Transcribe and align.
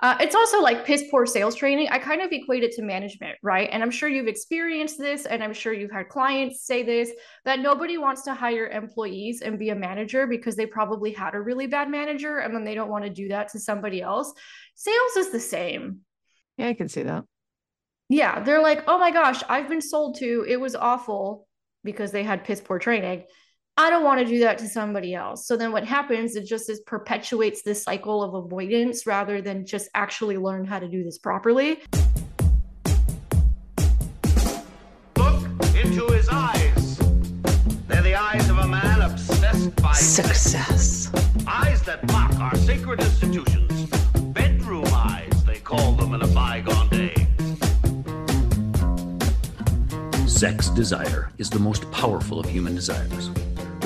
Uh, 0.00 0.14
it's 0.20 0.34
also 0.34 0.60
like 0.60 0.84
piss 0.84 1.04
poor 1.10 1.24
sales 1.24 1.54
training. 1.54 1.88
I 1.90 1.98
kind 1.98 2.20
of 2.20 2.30
equate 2.30 2.62
it 2.62 2.72
to 2.72 2.82
management, 2.82 3.38
right? 3.42 3.68
And 3.72 3.82
I'm 3.82 3.90
sure 3.90 4.10
you've 4.10 4.26
experienced 4.26 4.98
this, 4.98 5.24
and 5.24 5.42
I'm 5.42 5.54
sure 5.54 5.72
you've 5.72 5.90
had 5.90 6.10
clients 6.10 6.66
say 6.66 6.82
this 6.82 7.10
that 7.46 7.60
nobody 7.60 7.96
wants 7.96 8.22
to 8.24 8.34
hire 8.34 8.66
employees 8.66 9.40
and 9.40 9.58
be 9.58 9.70
a 9.70 9.74
manager 9.74 10.26
because 10.26 10.54
they 10.54 10.66
probably 10.66 11.12
had 11.12 11.34
a 11.34 11.40
really 11.40 11.66
bad 11.66 11.88
manager 11.88 12.38
and 12.38 12.54
then 12.54 12.64
they 12.64 12.74
don't 12.74 12.90
want 12.90 13.04
to 13.04 13.10
do 13.10 13.28
that 13.28 13.48
to 13.52 13.58
somebody 13.58 14.02
else. 14.02 14.32
Sales 14.74 15.16
is 15.16 15.30
the 15.30 15.40
same. 15.40 16.00
Yeah, 16.58 16.68
I 16.68 16.74
can 16.74 16.88
see 16.88 17.02
that. 17.04 17.24
Yeah, 18.08 18.42
they're 18.42 18.62
like, 18.62 18.84
oh 18.86 18.98
my 18.98 19.10
gosh, 19.10 19.42
I've 19.48 19.68
been 19.68 19.80
sold 19.80 20.18
to, 20.18 20.44
it 20.46 20.60
was 20.60 20.76
awful 20.76 21.48
because 21.84 22.12
they 22.12 22.22
had 22.22 22.44
piss 22.44 22.60
poor 22.60 22.78
training. 22.78 23.24
I 23.78 23.90
don't 23.90 24.04
want 24.04 24.20
to 24.20 24.24
do 24.24 24.38
that 24.38 24.56
to 24.58 24.68
somebody 24.68 25.14
else. 25.14 25.46
So 25.46 25.54
then 25.54 25.70
what 25.70 25.84
happens, 25.84 26.34
it 26.34 26.46
just 26.46 26.70
is 26.70 26.80
perpetuates 26.80 27.60
this 27.60 27.82
cycle 27.82 28.22
of 28.22 28.32
avoidance 28.32 29.06
rather 29.06 29.42
than 29.42 29.66
just 29.66 29.90
actually 29.94 30.38
learn 30.38 30.64
how 30.64 30.78
to 30.78 30.88
do 30.88 31.04
this 31.04 31.18
properly. 31.18 31.82
Look 35.18 35.44
into 35.74 36.06
his 36.06 36.26
eyes. 36.30 36.96
They're 37.86 38.00
the 38.00 38.14
eyes 38.14 38.48
of 38.48 38.56
a 38.56 38.66
man 38.66 39.02
obsessed 39.02 39.76
by 39.76 39.92
Success. 39.92 41.12
Eyes 41.46 41.82
that 41.82 42.02
mock 42.10 42.34
our 42.40 42.56
sacred 42.56 43.00
institutions. 43.00 43.90
Bedroom 44.32 44.86
eyes, 44.86 45.44
they 45.44 45.58
call 45.58 45.92
them 45.92 46.14
in 46.14 46.22
a 46.22 46.28
bygone 46.28 46.88
day. 46.88 47.14
Sex 50.26 50.70
desire 50.70 51.30
is 51.36 51.50
the 51.50 51.58
most 51.58 51.90
powerful 51.92 52.40
of 52.40 52.46
human 52.46 52.74
desires. 52.74 53.30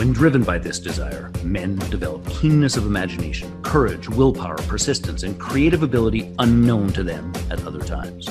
When 0.01 0.15
driven 0.15 0.45
by 0.45 0.57
this 0.57 0.79
desire, 0.79 1.31
men 1.45 1.77
develop 1.91 2.27
keenness 2.27 2.79
of 2.79 2.87
imagination, 2.87 3.63
courage, 3.63 4.09
willpower, 4.09 4.57
persistence, 4.57 5.25
and 5.25 5.39
creative 5.39 5.83
ability 5.83 6.35
unknown 6.39 6.91
to 6.95 7.03
them 7.03 7.31
at 7.51 7.67
other 7.67 7.81
times. 7.81 8.27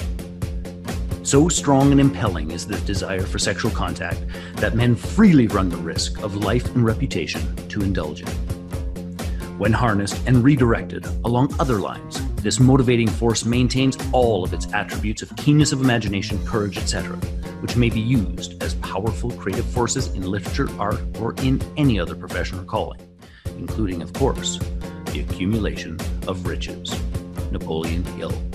So 1.21 1.47
strong 1.47 1.91
and 1.91 2.01
impelling 2.01 2.49
is 2.49 2.65
this 2.65 2.81
desire 2.81 3.21
for 3.21 3.37
sexual 3.37 3.69
contact 3.69 4.25
that 4.55 4.73
men 4.73 4.95
freely 4.95 5.45
run 5.45 5.69
the 5.69 5.77
risk 5.77 6.19
of 6.23 6.37
life 6.37 6.65
and 6.73 6.83
reputation 6.83 7.55
to 7.67 7.81
indulge 7.81 8.21
in. 8.23 8.29
When 9.59 9.71
harnessed 9.71 10.19
and 10.25 10.43
redirected 10.43 11.05
along 11.23 11.53
other 11.59 11.77
lines, 11.77 12.19
this 12.37 12.59
motivating 12.59 13.09
force 13.09 13.45
maintains 13.45 13.95
all 14.11 14.43
of 14.43 14.53
its 14.53 14.73
attributes 14.73 15.21
of 15.21 15.35
keenness 15.35 15.71
of 15.71 15.81
imagination, 15.81 16.43
courage, 16.47 16.79
etc., 16.79 17.19
which 17.59 17.75
may 17.75 17.89
be 17.89 17.99
used 17.99 18.61
as 18.63 18.75
powerful 18.75 19.31
creative 19.31 19.65
forces 19.65 20.07
in 20.07 20.23
literature, 20.23 20.69
art, 20.79 21.01
or 21.19 21.33
in 21.43 21.61
any 21.77 21.99
other 21.99 22.15
profession 22.15 22.59
or 22.59 22.63
calling, 22.63 22.99
including, 23.57 24.01
of 24.01 24.13
course, 24.13 24.57
the 25.11 25.25
accumulation 25.27 25.99
of 26.27 26.45
riches. 26.45 26.93
Napoleon 27.51 28.03
Hill. 28.03 28.48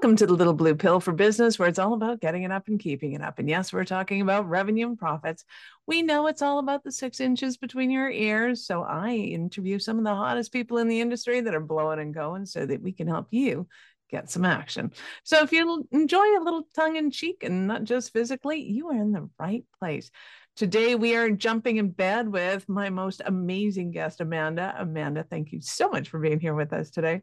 Welcome 0.00 0.16
to 0.16 0.26
the 0.26 0.32
Little 0.32 0.54
Blue 0.54 0.74
Pill 0.74 0.98
for 0.98 1.12
Business, 1.12 1.58
where 1.58 1.68
it's 1.68 1.78
all 1.78 1.92
about 1.92 2.22
getting 2.22 2.44
it 2.44 2.50
up 2.50 2.68
and 2.68 2.80
keeping 2.80 3.12
it 3.12 3.20
up. 3.20 3.38
And 3.38 3.50
yes, 3.50 3.70
we're 3.70 3.84
talking 3.84 4.22
about 4.22 4.48
revenue 4.48 4.86
and 4.86 4.98
profits. 4.98 5.44
We 5.86 6.00
know 6.00 6.26
it's 6.26 6.40
all 6.40 6.58
about 6.58 6.82
the 6.82 6.90
six 6.90 7.20
inches 7.20 7.58
between 7.58 7.90
your 7.90 8.10
ears. 8.10 8.64
So 8.64 8.80
I 8.82 9.10
interview 9.10 9.78
some 9.78 9.98
of 9.98 10.04
the 10.04 10.14
hottest 10.14 10.54
people 10.54 10.78
in 10.78 10.88
the 10.88 11.02
industry 11.02 11.42
that 11.42 11.54
are 11.54 11.60
blowing 11.60 11.98
and 12.00 12.14
going 12.14 12.46
so 12.46 12.64
that 12.64 12.80
we 12.80 12.92
can 12.92 13.08
help 13.08 13.26
you 13.30 13.68
get 14.10 14.30
some 14.30 14.46
action. 14.46 14.92
So 15.22 15.42
if 15.42 15.52
you 15.52 15.86
enjoy 15.92 16.24
a 16.38 16.44
little 16.44 16.66
tongue 16.74 16.96
in 16.96 17.10
cheek 17.10 17.42
and 17.42 17.66
not 17.66 17.84
just 17.84 18.14
physically, 18.14 18.62
you 18.62 18.88
are 18.88 18.96
in 18.96 19.12
the 19.12 19.28
right 19.38 19.66
place. 19.80 20.10
Today, 20.56 20.94
we 20.94 21.14
are 21.14 21.30
jumping 21.30 21.76
in 21.76 21.90
bed 21.90 22.26
with 22.26 22.66
my 22.70 22.88
most 22.88 23.20
amazing 23.26 23.90
guest, 23.90 24.22
Amanda. 24.22 24.74
Amanda, 24.78 25.26
thank 25.28 25.52
you 25.52 25.60
so 25.60 25.90
much 25.90 26.08
for 26.08 26.18
being 26.18 26.40
here 26.40 26.54
with 26.54 26.72
us 26.72 26.88
today. 26.88 27.20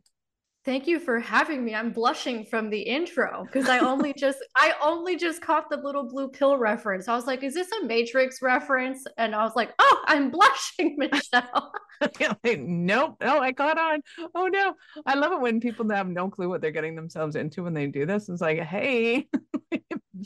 Thank 0.68 0.86
you 0.86 1.00
for 1.00 1.18
having 1.22 1.64
me. 1.64 1.74
I'm 1.74 1.92
blushing 1.92 2.44
from 2.44 2.70
the 2.70 2.82
intro 2.82 3.46
because 3.46 3.70
I 3.70 3.80
only 3.80 4.14
just 4.18 4.40
I 4.58 4.74
only 4.84 5.16
just 5.16 5.42
caught 5.42 5.70
the 5.70 5.78
little 5.78 6.04
blue 6.04 6.28
pill 6.28 6.58
reference. 6.58 7.08
I 7.08 7.16
was 7.16 7.26
like, 7.26 7.42
is 7.42 7.54
this 7.54 7.70
a 7.72 7.86
Matrix 7.86 8.42
reference? 8.42 9.06
And 9.18 9.34
I 9.34 9.46
was 9.46 9.56
like, 9.56 9.74
oh, 9.80 10.04
I'm 10.08 10.30
blushing, 10.30 10.98
Michelle. 10.98 11.72
like, 12.02 12.60
nope, 12.60 13.16
no, 13.22 13.40
I 13.40 13.54
caught 13.54 13.80
on. 13.80 14.02
Oh 14.36 14.48
no. 14.48 14.74
I 15.06 15.16
love 15.16 15.32
it 15.32 15.40
when 15.40 15.62
people 15.62 15.90
have 15.90 16.10
no 16.10 16.30
clue 16.30 16.50
what 16.50 16.60
they're 16.60 16.72
getting 16.72 16.98
themselves 16.98 17.38
into 17.38 17.64
when 17.64 17.74
they 17.74 17.88
do 17.88 18.06
this. 18.06 18.28
It's 18.28 18.42
like, 18.42 18.60
hey, 18.60 19.30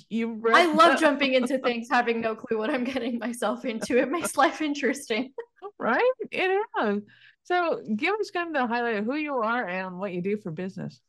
you 0.10 0.42
I 0.52 0.74
love 0.74 1.00
jumping 1.00 1.36
into 1.36 1.60
things 1.60 1.88
having 1.88 2.20
no 2.20 2.34
clue 2.34 2.58
what 2.58 2.72
I'm 2.72 2.84
getting 2.84 3.20
myself 3.20 3.64
into. 3.64 4.00
It 4.00 4.10
makes 4.10 4.36
life 4.36 4.60
interesting. 4.64 5.34
right? 5.78 6.12
It 6.32 6.50
is. 6.84 7.04
So 7.44 7.82
give 7.96 8.14
us 8.20 8.32
kind 8.32 8.56
of 8.56 8.62
the 8.62 8.68
highlight 8.68 8.98
of 8.98 9.06
who 9.06 9.16
you 9.16 9.36
are 9.36 9.68
and 9.68 10.00
what 10.00 10.14
you 10.14 10.22
do 10.22 10.38
for 10.38 10.52
business. 10.52 11.02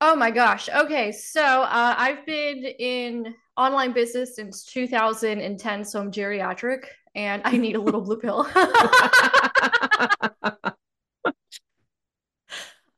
Oh 0.00 0.16
my 0.16 0.30
gosh. 0.30 0.68
Okay. 0.68 1.12
So 1.12 1.42
uh, 1.42 1.94
I've 1.96 2.26
been 2.26 2.64
in 2.64 3.34
online 3.56 3.92
business 3.92 4.34
since 4.34 4.64
2010. 4.64 5.84
So 5.84 6.00
I'm 6.00 6.10
geriatric 6.10 6.84
and 7.14 7.42
I 7.44 7.56
need 7.56 7.76
a 7.76 7.80
little 7.80 8.00
blue 8.00 8.18
pill. 8.18 8.48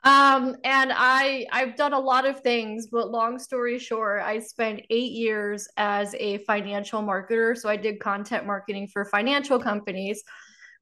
um 0.04 0.54
and 0.64 0.92
i 0.94 1.46
i've 1.50 1.76
done 1.76 1.94
a 1.94 1.98
lot 1.98 2.26
of 2.26 2.40
things 2.40 2.88
but 2.88 3.10
long 3.10 3.38
story 3.38 3.78
short 3.78 4.22
i 4.22 4.38
spent 4.38 4.80
eight 4.90 5.12
years 5.12 5.66
as 5.78 6.14
a 6.18 6.38
financial 6.38 7.02
marketer 7.02 7.56
so 7.56 7.68
i 7.68 7.76
did 7.76 7.98
content 8.00 8.46
marketing 8.46 8.86
for 8.86 9.04
financial 9.06 9.58
companies 9.58 10.22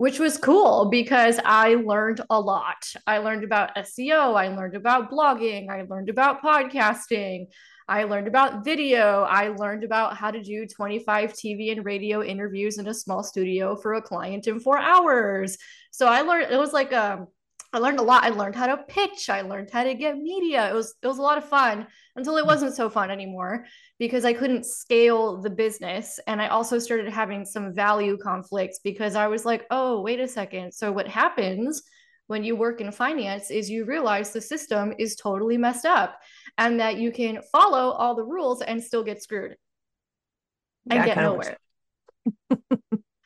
which 0.03 0.19
was 0.19 0.37
cool 0.37 0.89
because 0.91 1.39
I 1.45 1.75
learned 1.75 2.23
a 2.29 2.41
lot. 2.41 2.93
I 3.07 3.19
learned 3.19 3.45
about 3.45 3.77
SEO, 3.77 4.35
I 4.35 4.49
learned 4.49 4.75
about 4.75 5.13
blogging, 5.13 5.71
I 5.71 5.83
learned 5.83 6.09
about 6.09 6.43
podcasting, 6.43 7.47
I 7.87 8.03
learned 8.03 8.27
about 8.27 8.65
video, 8.65 9.23
I 9.23 9.51
learned 9.51 9.85
about 9.85 10.17
how 10.17 10.33
to 10.33 10.43
do 10.43 10.67
25 10.67 11.35
TV 11.35 11.71
and 11.71 11.85
radio 11.85 12.21
interviews 12.21 12.79
in 12.79 12.89
a 12.89 12.95
small 12.95 13.23
studio 13.23 13.77
for 13.77 13.95
a 13.95 14.03
client 14.03 14.49
in 14.49 14.59
4 14.59 14.77
hours. 14.77 15.57
So 15.93 16.09
I 16.09 16.23
learned 16.23 16.51
it 16.51 16.59
was 16.59 16.73
like 16.73 16.93
um 16.93 17.29
I 17.73 17.79
learned 17.79 18.01
a 18.01 18.03
lot. 18.03 18.25
I 18.25 18.31
learned 18.31 18.57
how 18.57 18.67
to 18.67 18.79
pitch. 18.79 19.31
I 19.31 19.43
learned 19.43 19.71
how 19.73 19.85
to 19.85 19.95
get 19.95 20.19
media. 20.19 20.69
It 20.69 20.75
was 20.75 20.97
it 21.01 21.07
was 21.07 21.19
a 21.19 21.23
lot 21.23 21.39
of 21.39 21.49
fun 21.49 21.87
until 22.17 22.37
it 22.37 22.47
wasn't 22.47 22.75
so 22.75 22.91
fun 22.91 23.11
anymore 23.11 23.65
because 23.99 24.25
I 24.25 24.33
couldn't 24.33 24.67
scale 24.67 25.41
the 25.41 25.51
business 25.51 26.21
and 26.27 26.43
I 26.43 26.49
also 26.49 26.79
started 26.79 27.09
having 27.11 27.45
some 27.45 27.75
value 27.75 28.19
conflicts 28.19 28.81
because 28.85 29.15
I 29.15 29.27
was 29.29 29.45
like, 29.45 29.67
"Oh, 29.71 30.01
wait 30.03 30.21
a 30.21 30.29
second. 30.29 30.73
So 30.73 30.93
what 30.93 31.09
happens 31.09 31.83
when 32.27 32.45
you 32.45 32.57
work 32.57 32.81
in 32.81 32.93
finance 32.93 33.51
is 33.51 33.71
you 33.71 33.85
realize 33.85 34.33
the 34.33 34.41
system 34.41 34.95
is 34.99 35.17
totally 35.17 35.57
messed 35.57 35.87
up 35.87 36.19
and 36.59 36.81
that 36.81 36.99
you 36.99 37.11
can 37.13 37.41
follow 37.51 37.91
all 37.91 38.15
the 38.15 38.25
rules 38.25 38.63
and 38.63 38.83
still 38.83 39.03
get 39.03 39.23
screwed 39.23 39.57
and 40.91 40.99
yeah, 41.07 41.07
get 41.07 41.17
nowhere." 41.17 41.57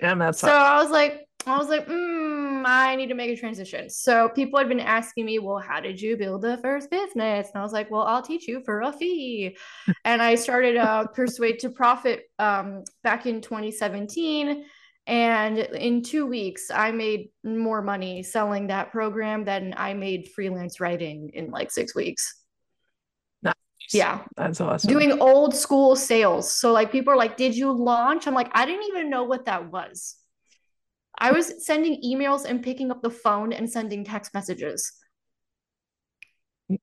and 0.01 0.21
that's 0.21 0.41
so 0.41 0.49
I 0.49 0.81
was 0.83 0.91
like, 0.91 1.27
I 1.47 1.57
was 1.59 1.69
like, 1.69 1.87
mm, 1.87 2.65
I 2.67 2.97
need 2.97 3.09
to 3.09 3.15
make 3.15 3.31
a 3.31 3.41
transition. 3.41 3.89
So 3.89 4.29
people 4.31 4.59
had 4.59 4.69
been 4.69 4.81
asking 4.81 5.27
me, 5.27 5.39
well, 5.39 5.59
how 5.59 5.79
did 5.79 6.01
you 6.01 6.17
build 6.17 6.43
the 6.43 6.59
first 6.59 6.91
business? 6.91 7.49
And 7.49 7.61
I 7.61 7.63
was 7.63 7.73
like, 7.73 7.89
well, 7.89 8.03
I'll 8.03 8.23
teach 8.23 8.49
you 8.49 8.63
for 8.65 8.83
a 8.83 8.93
fee. 8.93 9.57
and 10.05 10.21
I 10.21 10.35
started 10.35 10.77
uh, 10.77 11.07
Persuade 11.07 11.61
to 11.61 11.71
Profit 11.71 12.25
um, 12.41 12.83
back 13.05 13.27
in 13.27 13.41
2017. 13.41 14.65
And 15.07 15.59
in 15.59 16.03
two 16.03 16.27
weeks, 16.27 16.69
I 16.69 16.91
made 16.91 17.29
more 17.45 17.81
money 17.81 18.25
selling 18.25 18.67
that 18.67 18.91
program 18.91 19.45
than 19.45 19.73
I 19.77 19.95
made 19.95 20.31
freelance 20.35 20.81
writing 20.81 21.31
in 21.33 21.53
like 21.53 21.71
six 21.71 21.95
weeks. 21.95 22.43
Nice. 23.45 23.55
Yeah. 23.93 24.23
That's 24.37 24.61
awesome. 24.61 24.91
Doing 24.91 25.21
old 25.21 25.55
school 25.55 25.95
sales. 25.95 26.53
So, 26.53 26.73
like, 26.73 26.91
people 26.91 27.13
are 27.13 27.17
like, 27.17 27.37
Did 27.37 27.57
you 27.57 27.71
launch? 27.71 28.27
I'm 28.27 28.35
like, 28.35 28.51
I 28.53 28.67
didn't 28.67 28.87
even 28.89 29.09
know 29.11 29.23
what 29.23 29.45
that 29.45 29.71
was. 29.71 30.17
I 31.19 31.33
was 31.33 31.65
sending 31.65 32.03
emails 32.03 32.45
and 32.45 32.63
picking 32.63 32.91
up 32.91 33.03
the 33.03 33.11
phone 33.11 33.53
and 33.53 33.71
sending 33.71 34.05
text 34.05 34.35
messages. 34.35 34.93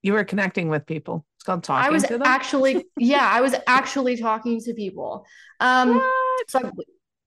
You 0.02 0.14
were 0.14 0.24
connecting 0.24 0.70
with 0.70 0.86
people. 0.86 1.26
It's 1.38 1.44
called 1.44 1.64
talking. 1.64 1.86
I 1.86 1.90
was 1.90 2.06
actually, 2.24 2.86
yeah, 2.98 3.30
I 3.30 3.42
was 3.42 3.54
actually 3.68 4.18
talking 4.18 4.60
to 4.62 4.74
people. 4.74 5.26
Um, 5.60 6.02
so 6.48 6.72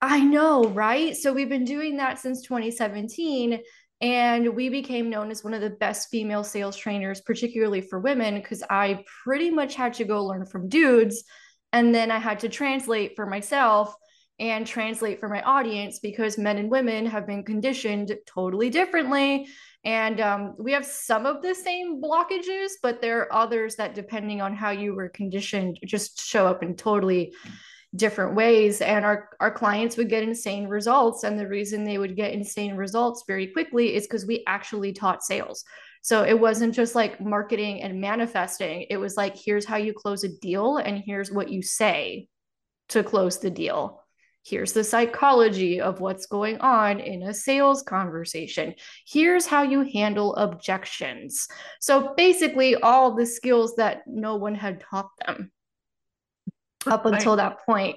I, 0.00 0.16
I 0.16 0.20
know, 0.20 0.64
right? 0.68 1.16
So 1.16 1.32
we've 1.32 1.48
been 1.48 1.64
doing 1.64 1.98
that 1.98 2.18
since 2.18 2.42
2017 2.42 3.60
and 4.00 4.54
we 4.54 4.68
became 4.68 5.08
known 5.08 5.30
as 5.30 5.42
one 5.42 5.54
of 5.54 5.62
the 5.62 5.70
best 5.70 6.10
female 6.10 6.44
sales 6.44 6.76
trainers 6.76 7.22
particularly 7.22 7.80
for 7.80 7.98
women 7.98 8.34
because 8.34 8.62
i 8.68 9.02
pretty 9.24 9.50
much 9.50 9.74
had 9.74 9.94
to 9.94 10.04
go 10.04 10.24
learn 10.24 10.44
from 10.44 10.68
dudes 10.68 11.24
and 11.72 11.94
then 11.94 12.10
i 12.10 12.18
had 12.18 12.38
to 12.40 12.48
translate 12.48 13.12
for 13.16 13.26
myself 13.26 13.94
and 14.38 14.66
translate 14.66 15.18
for 15.18 15.28
my 15.28 15.40
audience 15.42 15.98
because 15.98 16.36
men 16.36 16.58
and 16.58 16.70
women 16.70 17.06
have 17.06 17.26
been 17.26 17.42
conditioned 17.42 18.14
totally 18.26 18.68
differently. 18.68 19.48
And 19.84 20.20
um, 20.20 20.54
we 20.58 20.72
have 20.72 20.84
some 20.84 21.26
of 21.26 21.42
the 21.42 21.54
same 21.54 22.02
blockages, 22.02 22.72
but 22.82 23.00
there 23.00 23.20
are 23.20 23.32
others 23.32 23.76
that, 23.76 23.94
depending 23.94 24.42
on 24.42 24.54
how 24.54 24.70
you 24.70 24.94
were 24.94 25.08
conditioned, 25.08 25.78
just 25.84 26.20
show 26.20 26.46
up 26.46 26.62
in 26.62 26.76
totally 26.76 27.32
different 27.94 28.34
ways. 28.34 28.82
And 28.82 29.04
our 29.04 29.30
our 29.40 29.50
clients 29.50 29.96
would 29.96 30.10
get 30.10 30.22
insane 30.22 30.66
results 30.66 31.24
and 31.24 31.38
the 31.38 31.48
reason 31.48 31.84
they 31.84 31.98
would 31.98 32.16
get 32.16 32.32
insane 32.32 32.76
results 32.76 33.24
very 33.26 33.46
quickly 33.46 33.94
is 33.94 34.02
because 34.02 34.26
we 34.26 34.44
actually 34.46 34.92
taught 34.92 35.22
sales. 35.22 35.64
So 36.02 36.24
it 36.24 36.38
wasn't 36.38 36.74
just 36.74 36.94
like 36.94 37.20
marketing 37.20 37.82
and 37.82 38.00
manifesting. 38.00 38.86
It 38.90 38.98
was 38.98 39.16
like 39.16 39.34
here's 39.36 39.64
how 39.64 39.76
you 39.76 39.94
close 39.94 40.24
a 40.24 40.28
deal 40.28 40.76
and 40.76 41.02
here's 41.04 41.32
what 41.32 41.48
you 41.48 41.62
say 41.62 42.28
to 42.88 43.02
close 43.02 43.38
the 43.38 43.50
deal 43.50 44.02
here's 44.46 44.72
the 44.72 44.84
psychology 44.84 45.81
of 45.81 46.00
what's 46.00 46.26
going 46.26 46.58
on 46.60 47.00
in 47.00 47.22
a 47.25 47.34
sales 47.34 47.82
conversation 47.82 48.75
here's 49.06 49.46
how 49.46 49.62
you 49.62 49.82
handle 49.82 50.34
objections 50.37 51.48
so 51.81 52.14
basically 52.16 52.76
all 52.76 53.14
the 53.14 53.26
skills 53.26 53.75
that 53.76 54.02
no 54.06 54.37
one 54.37 54.54
had 54.54 54.81
taught 54.81 55.10
them 55.26 55.50
up 56.87 57.06
until 57.06 57.37
that 57.37 57.64
point, 57.64 57.96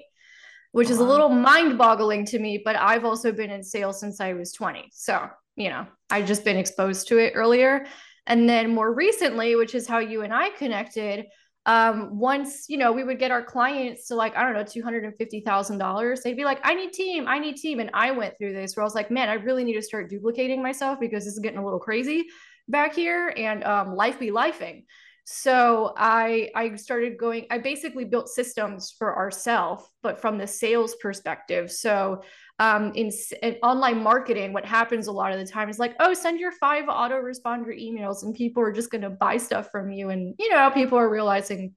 which 0.71 0.89
is 0.89 0.99
a 0.99 1.03
little 1.03 1.29
mind 1.29 1.77
boggling 1.77 2.25
to 2.25 2.39
me. 2.39 2.61
But 2.63 2.75
I've 2.75 3.05
also 3.05 3.31
been 3.31 3.49
in 3.49 3.63
sales 3.63 3.99
since 3.99 4.19
I 4.19 4.33
was 4.33 4.53
20. 4.53 4.89
So, 4.91 5.29
you 5.55 5.69
know, 5.69 5.87
I've 6.09 6.27
just 6.27 6.43
been 6.43 6.57
exposed 6.57 7.07
to 7.09 7.17
it 7.17 7.33
earlier. 7.35 7.85
And 8.27 8.47
then 8.47 8.73
more 8.73 8.93
recently, 8.93 9.55
which 9.55 9.73
is 9.73 9.87
how 9.87 9.99
you 9.99 10.21
and 10.21 10.33
I 10.33 10.49
connected, 10.51 11.25
um, 11.65 12.17
once, 12.17 12.65
you 12.67 12.77
know, 12.77 12.91
we 12.91 13.03
would 13.03 13.19
get 13.19 13.31
our 13.31 13.43
clients 13.43 14.07
to 14.07 14.15
like, 14.15 14.35
I 14.35 14.43
don't 14.43 14.53
know, 14.53 14.63
$250,000, 14.63 16.21
they'd 16.21 16.33
be 16.33 16.45
like, 16.45 16.59
I 16.63 16.73
need 16.73 16.93
team, 16.93 17.27
I 17.27 17.39
need 17.39 17.57
team. 17.57 17.79
And 17.79 17.89
I 17.93 18.11
went 18.11 18.37
through 18.37 18.53
this 18.53 18.75
where 18.75 18.83
I 18.83 18.85
was 18.85 18.95
like, 18.95 19.11
man, 19.11 19.29
I 19.29 19.33
really 19.33 19.63
need 19.63 19.75
to 19.75 19.81
start 19.81 20.09
duplicating 20.09 20.63
myself 20.63 20.99
because 20.99 21.25
this 21.25 21.33
is 21.33 21.39
getting 21.39 21.59
a 21.59 21.63
little 21.63 21.79
crazy 21.79 22.25
back 22.67 22.95
here 22.95 23.33
and 23.35 23.63
um, 23.63 23.95
life 23.95 24.19
be 24.19 24.29
lifing 24.29 24.83
so 25.31 25.93
i 25.95 26.49
i 26.55 26.75
started 26.75 27.15
going 27.15 27.45
i 27.51 27.57
basically 27.59 28.03
built 28.03 28.27
systems 28.27 28.95
for 28.97 29.15
ourselves 29.15 29.83
but 30.01 30.19
from 30.19 30.39
the 30.39 30.47
sales 30.47 30.95
perspective 30.95 31.71
so 31.71 32.23
um, 32.59 32.91
in, 32.93 33.11
in, 33.41 33.55
online 33.63 34.03
marketing 34.03 34.53
what 34.53 34.65
happens 34.65 35.07
a 35.07 35.11
lot 35.11 35.31
of 35.31 35.39
the 35.39 35.45
time 35.45 35.69
is 35.69 35.79
like 35.79 35.95
oh 35.99 36.13
send 36.13 36.39
your 36.39 36.51
five 36.51 36.85
autoresponder 36.85 37.69
emails 37.69 38.23
and 38.23 38.35
people 38.35 38.61
are 38.61 38.71
just 38.71 38.91
going 38.91 39.01
to 39.01 39.09
buy 39.09 39.37
stuff 39.37 39.71
from 39.71 39.91
you. 39.91 40.09
And 40.09 40.35
you 40.37 40.49
know 40.49 40.69
people 40.69 40.97
are 40.97 41.09
realizing 41.09 41.73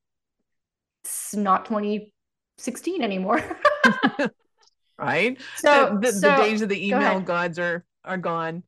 it's 1.05 1.35
not 1.35 1.65
2016 1.65 3.03
anymore. 3.03 3.43
Right? 4.99 5.41
So 5.57 5.99
the, 6.01 6.07
the, 6.07 6.13
so, 6.13 6.31
the 6.31 6.37
days 6.37 6.63
of 6.63 6.69
the 6.69 6.87
email 6.87 7.19
gods 7.19 7.59
are 7.59 7.85
are 8.05 8.19
gone 8.19 8.63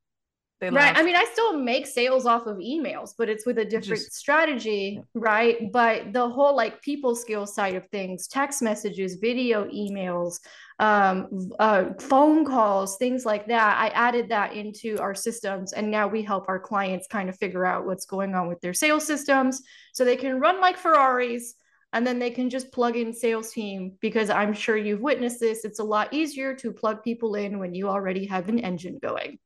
they 0.61 0.71
right. 0.71 0.97
I 0.97 1.03
mean, 1.03 1.17
I 1.17 1.25
still 1.33 1.59
make 1.59 1.87
sales 1.87 2.27
off 2.27 2.47
of 2.47 2.59
emails, 2.59 3.11
but 3.19 3.29
it's 3.29 3.45
with 3.45 3.59
a 3.59 3.65
different 3.65 4.03
Just, 4.03 4.15
strategy, 4.15 4.95
yeah. 4.97 5.03
right? 5.15 5.73
But 5.73 6.12
the 6.12 6.29
whole 6.29 6.55
like 6.55 6.81
people 6.81 7.17
skill 7.17 7.47
side 7.47 7.75
of 7.75 7.87
things, 7.89 8.29
text 8.29 8.62
messages, 8.62 9.17
video 9.17 9.65
emails, 9.67 10.39
um, 10.79 11.51
uh, 11.59 11.87
phone 11.99 12.45
calls, 12.45 12.97
things 12.99 13.27
like 13.27 13.47
that. 13.49 13.79
I 13.79 13.89
added 13.89 14.29
that 14.29 14.53
into 14.53 14.97
our 15.01 15.15
systems, 15.15 15.73
and 15.73 15.91
now 15.91 16.06
we 16.06 16.23
help 16.23 16.49
our 16.49 16.61
clients 16.61 17.09
kind 17.09 17.29
of 17.29 17.37
figure 17.37 17.67
out 17.67 17.85
what's 17.85 18.07
going 18.07 18.35
on 18.35 18.49
with 18.49 18.61
their 18.61 18.75
sales 18.75 19.05
systems, 19.05 19.61
so 19.93 20.05
they 20.05 20.17
can 20.17 20.41
run 20.41 20.61
like 20.61 20.79
Ferraris. 20.79 21.55
And 21.93 22.05
then 22.05 22.19
they 22.19 22.31
can 22.31 22.50
just 22.50 22.73
plug 22.73 22.97
in 22.97 23.12
sales 23.12 23.53
team 23.53 23.93
because 24.00 24.29
I'm 24.29 24.53
sure 24.53 24.77
you've 24.77 25.00
witnessed 25.00 25.39
this. 25.39 25.65
It's 25.65 25.79
a 25.79 25.85
lot 25.85 26.12
easier 26.12 26.53
to 26.57 26.73
plug 26.73 27.05
people 27.05 27.37
in 27.37 27.61
when 27.61 27.73
you 27.73 27.89
already 27.89 28.27
have 28.27 28.49
an 28.49 28.59
engine 28.59 28.99
going. 29.00 29.39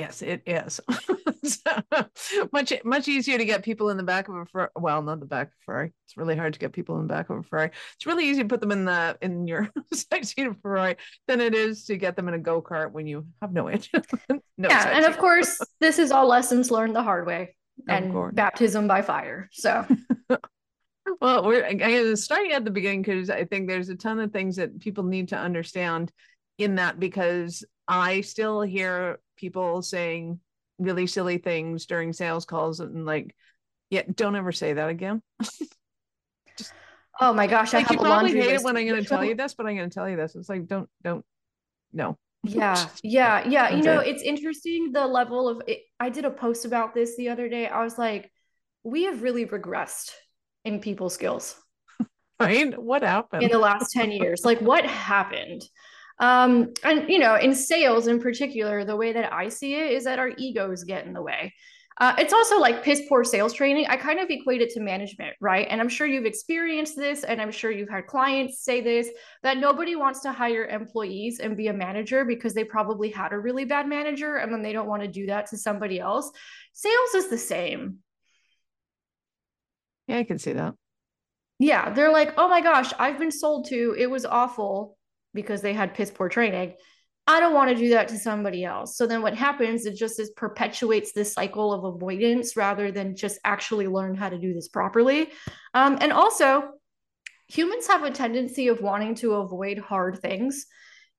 Yes, 0.00 0.22
it 0.22 0.42
is. 0.46 0.80
much 2.52 2.72
much 2.84 3.06
easier 3.06 3.36
to 3.36 3.44
get 3.44 3.62
people 3.62 3.90
in 3.90 3.98
the 3.98 4.02
back 4.02 4.28
of 4.28 4.34
a 4.34 4.46
Ferrari. 4.46 4.70
Well, 4.74 5.02
not 5.02 5.20
the 5.20 5.26
back 5.26 5.48
of 5.48 5.52
a 5.52 5.64
Ferrari. 5.66 5.92
It's 6.06 6.16
really 6.16 6.36
hard 6.36 6.54
to 6.54 6.58
get 6.58 6.72
people 6.72 6.96
in 6.96 7.06
the 7.06 7.12
back 7.12 7.28
of 7.28 7.36
a 7.36 7.42
Ferrari. 7.42 7.70
It's 7.96 8.06
really 8.06 8.26
easy 8.26 8.42
to 8.42 8.48
put 8.48 8.62
them 8.62 8.72
in 8.72 8.86
the 8.86 9.18
in 9.20 9.46
your 9.46 9.68
side 9.92 10.26
seat 10.26 10.46
of 10.46 10.58
Ferrari 10.62 10.96
than 11.28 11.42
it 11.42 11.54
is 11.54 11.84
to 11.84 11.98
get 11.98 12.16
them 12.16 12.28
in 12.28 12.34
a 12.34 12.38
go 12.38 12.62
kart 12.62 12.92
when 12.92 13.06
you 13.06 13.26
have 13.42 13.52
no 13.52 13.68
engine. 13.68 14.02
no 14.56 14.68
yeah, 14.70 14.88
and 14.88 15.04
of 15.04 15.18
course, 15.18 15.60
this 15.80 15.98
is 15.98 16.10
all 16.10 16.26
lessons 16.26 16.70
learned 16.70 16.96
the 16.96 17.02
hard 17.02 17.26
way 17.26 17.54
and 17.86 18.34
baptism 18.34 18.88
by 18.88 19.02
fire. 19.02 19.50
So. 19.52 19.86
well, 21.20 21.44
we're 21.44 22.16
starting 22.16 22.52
at 22.52 22.64
the 22.64 22.70
beginning 22.70 23.02
because 23.02 23.28
I 23.28 23.44
think 23.44 23.68
there's 23.68 23.90
a 23.90 23.96
ton 23.96 24.18
of 24.18 24.32
things 24.32 24.56
that 24.56 24.80
people 24.80 25.04
need 25.04 25.28
to 25.28 25.36
understand 25.36 26.10
in 26.56 26.76
that 26.76 26.98
because 26.98 27.64
I 27.86 28.20
still 28.20 28.62
hear 28.62 29.18
people 29.40 29.80
saying 29.80 30.38
really 30.78 31.06
silly 31.06 31.38
things 31.38 31.86
during 31.86 32.12
sales 32.12 32.44
calls 32.44 32.80
and 32.80 33.06
like, 33.06 33.34
yeah, 33.88 34.02
don't 34.14 34.36
ever 34.36 34.52
say 34.52 34.74
that 34.74 34.90
again. 34.90 35.22
Just, 36.56 36.72
oh 37.20 37.32
my 37.32 37.46
gosh, 37.46 37.72
like, 37.72 37.90
I 37.90 37.94
you 37.94 38.00
probably 38.00 38.32
hate 38.32 38.54
it 38.54 38.62
when 38.62 38.76
I'm 38.76 38.86
going 38.86 39.02
to 39.02 39.08
tell 39.08 39.24
you 39.24 39.34
this, 39.36 39.54
but 39.54 39.66
I'm 39.66 39.76
going 39.76 39.90
to 39.90 39.94
tell 39.94 40.08
you 40.08 40.16
this. 40.16 40.34
It's 40.34 40.48
like, 40.48 40.66
don't, 40.66 40.88
don't, 41.02 41.24
no. 41.92 42.16
Yeah, 42.42 42.88
yeah, 43.02 43.46
yeah. 43.46 43.68
You 43.68 43.82
know, 43.82 43.98
it's 43.98 44.22
interesting 44.22 44.92
the 44.92 45.06
level 45.06 45.46
of. 45.46 45.60
It, 45.66 45.80
I 45.98 46.08
did 46.08 46.24
a 46.24 46.30
post 46.30 46.64
about 46.64 46.94
this 46.94 47.14
the 47.18 47.28
other 47.28 47.50
day. 47.50 47.66
I 47.66 47.84
was 47.84 47.98
like, 47.98 48.32
we 48.82 49.04
have 49.04 49.22
really 49.22 49.44
regressed 49.44 50.12
in 50.64 50.80
people 50.80 51.10
skills. 51.10 51.54
Right? 52.40 52.82
What 52.82 53.02
happened 53.02 53.42
in 53.42 53.50
the 53.50 53.58
last 53.58 53.92
ten 53.92 54.10
years? 54.10 54.42
Like, 54.42 54.58
what 54.62 54.86
happened? 54.86 55.60
Um, 56.20 56.74
and 56.84 57.08
you 57.08 57.18
know, 57.18 57.36
in 57.36 57.54
sales 57.54 58.06
in 58.06 58.20
particular, 58.20 58.84
the 58.84 58.96
way 58.96 59.12
that 59.12 59.32
I 59.32 59.48
see 59.48 59.74
it 59.74 59.92
is 59.92 60.04
that 60.04 60.18
our 60.18 60.30
egos 60.36 60.84
get 60.84 61.06
in 61.06 61.14
the 61.14 61.22
way. 61.22 61.54
Uh, 61.98 62.14
it's 62.16 62.32
also 62.32 62.58
like 62.58 62.82
piss 62.82 63.02
poor 63.08 63.24
sales 63.24 63.52
training. 63.52 63.86
I 63.88 63.96
kind 63.96 64.20
of 64.20 64.30
equate 64.30 64.62
it 64.62 64.70
to 64.70 64.80
management, 64.80 65.36
right? 65.38 65.66
And 65.68 65.82
I'm 65.82 65.88
sure 65.88 66.06
you've 66.06 66.24
experienced 66.24 66.96
this, 66.96 67.24
and 67.24 67.42
I'm 67.42 67.50
sure 67.50 67.70
you've 67.70 67.90
had 67.90 68.06
clients 68.06 68.62
say 68.62 68.80
this 68.80 69.10
that 69.42 69.58
nobody 69.58 69.96
wants 69.96 70.20
to 70.20 70.32
hire 70.32 70.64
employees 70.66 71.40
and 71.40 71.56
be 71.56 71.68
a 71.68 71.74
manager 71.74 72.24
because 72.24 72.54
they 72.54 72.64
probably 72.64 73.10
had 73.10 73.32
a 73.32 73.38
really 73.38 73.64
bad 73.64 73.86
manager 73.86 74.36
and 74.36 74.52
then 74.52 74.62
they 74.62 74.72
don't 74.72 74.88
want 74.88 75.02
to 75.02 75.08
do 75.08 75.26
that 75.26 75.46
to 75.48 75.58
somebody 75.58 76.00
else. 76.00 76.30
Sales 76.72 77.14
is 77.14 77.28
the 77.28 77.38
same. 77.38 77.98
Yeah, 80.06 80.18
I 80.18 80.24
can 80.24 80.38
see 80.38 80.54
that. 80.54 80.74
Yeah, 81.58 81.90
they're 81.90 82.12
like, 82.12 82.32
oh 82.38 82.48
my 82.48 82.62
gosh, 82.62 82.92
I've 82.98 83.18
been 83.18 83.30
sold 83.30 83.68
to, 83.68 83.94
it 83.98 84.10
was 84.10 84.24
awful 84.24 84.96
because 85.34 85.62
they 85.62 85.72
had 85.72 85.94
piss 85.94 86.10
poor 86.10 86.28
training. 86.28 86.74
I 87.26 87.38
don't 87.38 87.54
want 87.54 87.70
to 87.70 87.76
do 87.76 87.90
that 87.90 88.08
to 88.08 88.18
somebody 88.18 88.64
else. 88.64 88.96
So 88.96 89.06
then 89.06 89.22
what 89.22 89.36
happens, 89.36 89.86
it 89.86 89.94
just 89.94 90.18
is 90.18 90.30
perpetuates 90.30 91.12
this 91.12 91.32
cycle 91.32 91.72
of 91.72 91.84
avoidance 91.84 92.56
rather 92.56 92.90
than 92.90 93.14
just 93.14 93.38
actually 93.44 93.86
learn 93.86 94.14
how 94.16 94.28
to 94.28 94.38
do 94.38 94.52
this 94.52 94.68
properly. 94.68 95.30
Um, 95.74 95.98
and 96.00 96.12
also, 96.12 96.70
humans 97.46 97.86
have 97.86 98.02
a 98.02 98.10
tendency 98.10 98.68
of 98.68 98.80
wanting 98.80 99.14
to 99.16 99.34
avoid 99.34 99.78
hard 99.78 100.18
things. 100.18 100.66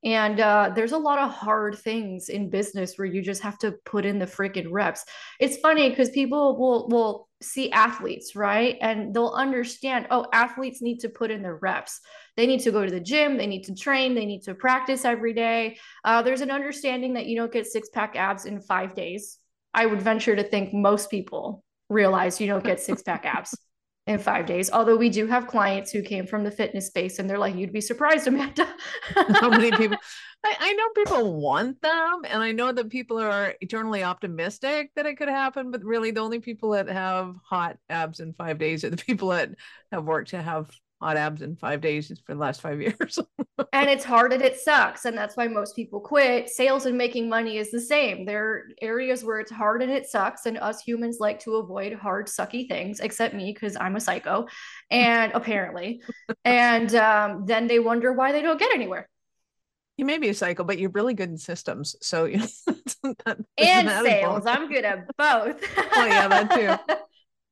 And 0.04 0.40
uh, 0.40 0.72
there's 0.76 0.94
a 0.94 0.98
lot 0.98 1.20
of 1.20 1.30
hard 1.30 1.78
things 1.78 2.30
in 2.30 2.50
business 2.50 2.98
where 2.98 3.06
you 3.06 3.22
just 3.22 3.42
have 3.44 3.60
to 3.60 3.76
put 3.86 4.06
in 4.06 4.18
the 4.18 4.26
freaking 4.26 4.72
reps. 4.72 5.06
It's 5.40 5.58
funny 5.58 5.90
because 5.90 6.10
people 6.10 6.58
will 6.58 6.88
will 6.90 7.30
see 7.42 7.72
athletes, 7.72 8.36
right? 8.36 8.78
And 8.82 9.14
they'll 9.14 9.30
understand, 9.36 10.08
oh, 10.12 10.28
athletes 10.34 10.82
need 10.82 11.00
to 11.00 11.10
put 11.10 11.32
in 11.32 11.42
their 11.42 11.58
reps. 11.58 12.00
They 12.36 12.48
need 12.48 12.62
to 12.62 12.72
go 12.72 12.86
to 12.86 12.92
the 12.92 13.00
gym, 13.00 13.38
they 13.38 13.48
need 13.48 13.64
to 13.64 13.76
train, 13.76 14.16
they 14.16 14.26
need 14.26 14.44
to 14.44 14.56
practice 14.56 15.06
every 15.06 15.34
day. 15.34 15.78
Uh, 16.04 16.22
there's 16.22 16.42
an 16.42 16.52
understanding 16.52 17.14
that 17.14 17.26
you 17.26 17.36
don't 17.36 17.52
get 17.52 17.68
six 17.68 17.90
pack 17.90 18.16
abs 18.16 18.46
in 18.46 18.60
five 18.60 18.96
days. 18.96 19.38
I 19.74 19.86
would 19.86 20.02
venture 20.02 20.36
to 20.36 20.44
think 20.44 20.74
most 20.74 21.10
people 21.10 21.64
realize 21.90 22.42
you 22.42 22.48
don't 22.48 22.64
get 22.64 22.80
six 22.80 23.02
pack 23.02 23.26
abs 23.26 23.56
in 24.12 24.20
five 24.20 24.46
days. 24.46 24.70
Although 24.72 24.98
we 24.98 25.10
do 25.10 25.26
have 25.28 25.48
clients 25.48 25.92
who 25.92 26.02
came 26.02 26.28
from 26.28 26.44
the 26.44 26.52
fitness 26.52 26.88
space 26.88 27.20
and 27.20 27.30
they're 27.30 27.38
like, 27.38 27.56
you'd 27.56 27.74
be 27.74 27.82
surprised, 27.82 28.28
Amanda. 28.28 28.68
How 29.16 29.50
many 29.50 29.72
people? 29.72 29.98
I, 30.44 30.56
I, 30.60 30.74
know 30.74 30.90
people 30.96 31.40
want 31.40 31.80
them, 31.84 32.22
and 32.28 32.42
I 32.42 32.52
know 32.52 32.72
that 32.72 32.90
people 32.90 33.20
are 33.20 33.54
eternally 33.62 34.04
optimistic 34.04 34.90
that 34.96 35.06
it 35.06 35.16
could 35.16 35.28
happen, 35.28 35.70
but 35.70 35.84
really 35.84 36.10
the 36.10 36.22
only 36.22 36.40
people 36.40 36.72
that 36.72 36.90
have 36.90 37.36
hot 37.44 37.78
abs 37.90 38.20
in 38.20 38.34
five 38.34 38.58
days 38.58 38.84
are 38.84 38.90
the 38.90 38.98
people 38.98 39.30
that 39.30 39.52
have 39.92 40.06
worked 40.06 40.32
to 40.32 40.42
have 40.42 40.68
hot 41.02 41.18
abs 41.18 41.42
in 41.42 41.56
five 41.56 41.82
days 41.82 42.08
for 42.26 42.34
the 42.34 42.40
last 42.40 42.62
five 42.62 42.80
years. 42.82 43.20
and 43.74 43.90
it's 43.90 44.06
hard 44.06 44.34
and 44.34 44.42
it 44.42 44.60
sucks. 44.60 45.06
And 45.06 45.18
that's 45.18 45.36
why 45.36 45.48
most 45.48 45.76
people 45.76 46.00
quit. 46.00 46.50
Sales 46.50 46.86
and 46.86 46.98
making 46.98 47.28
money 47.28 47.58
is 47.58 47.72
the 47.72 47.82
same. 47.82 48.26
There 48.26 48.46
are 48.46 48.64
areas 48.82 49.24
where 49.24 49.40
it's 49.40 49.52
hard 49.52 49.82
and 49.82 49.92
it 49.92 50.08
sucks. 50.08 50.46
And 50.46 50.58
us 50.58 50.82
humans 50.82 51.18
like 51.20 51.40
to 51.42 51.56
avoid 51.56 51.94
hard, 51.94 52.28
sucky 52.28 52.68
things, 52.70 53.00
except 53.00 53.34
me, 53.34 53.52
because 53.52 53.76
I'm 53.76 53.96
a 53.96 54.00
psycho. 54.00 54.48
And 54.90 55.32
apparently, 55.36 56.02
and 56.46 56.94
um, 56.96 57.46
then 57.46 57.68
they 57.68 57.80
wonder 57.80 58.14
why 58.14 58.32
they 58.32 58.42
don't 58.42 58.60
get 58.60 58.74
anywhere. 58.74 59.10
You 59.98 60.06
may 60.06 60.18
be 60.18 60.30
a 60.30 60.34
psycho, 60.34 60.64
but 60.64 60.80
you're 60.80 60.90
really 60.92 61.14
good 61.14 61.30
in 61.30 61.38
systems. 61.38 61.96
So, 62.02 62.26
you 62.26 62.38
know, 62.38 63.36
and 63.58 63.90
sales. 64.06 64.46
I'm 64.46 64.70
good 64.70 64.86
at 64.86 65.06
both. 65.18 65.64
oh, 65.78 66.06
yeah, 66.06 66.28
that 66.28 66.88
too. 66.88 66.96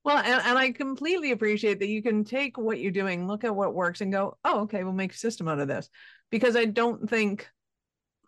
Well, 0.06 0.18
and, 0.18 0.42
and 0.46 0.58
I 0.58 0.72
completely 0.72 1.32
appreciate 1.32 1.80
that 1.80 1.90
you 1.90 2.02
can 2.02 2.24
take 2.24 2.58
what 2.58 2.80
you're 2.80 2.92
doing, 2.92 3.28
look 3.28 3.44
at 3.44 3.56
what 3.56 3.74
works, 3.74 4.02
and 4.02 4.12
go, 4.12 4.38
oh, 4.46 4.62
okay, 4.62 4.84
we'll 4.84 4.94
make 4.94 5.14
a 5.14 5.18
system 5.18 5.48
out 5.48 5.60
of 5.60 5.68
this. 5.68 5.90
Because 6.30 6.56
I 6.56 6.66
don't 6.66 7.10
think, 7.10 7.48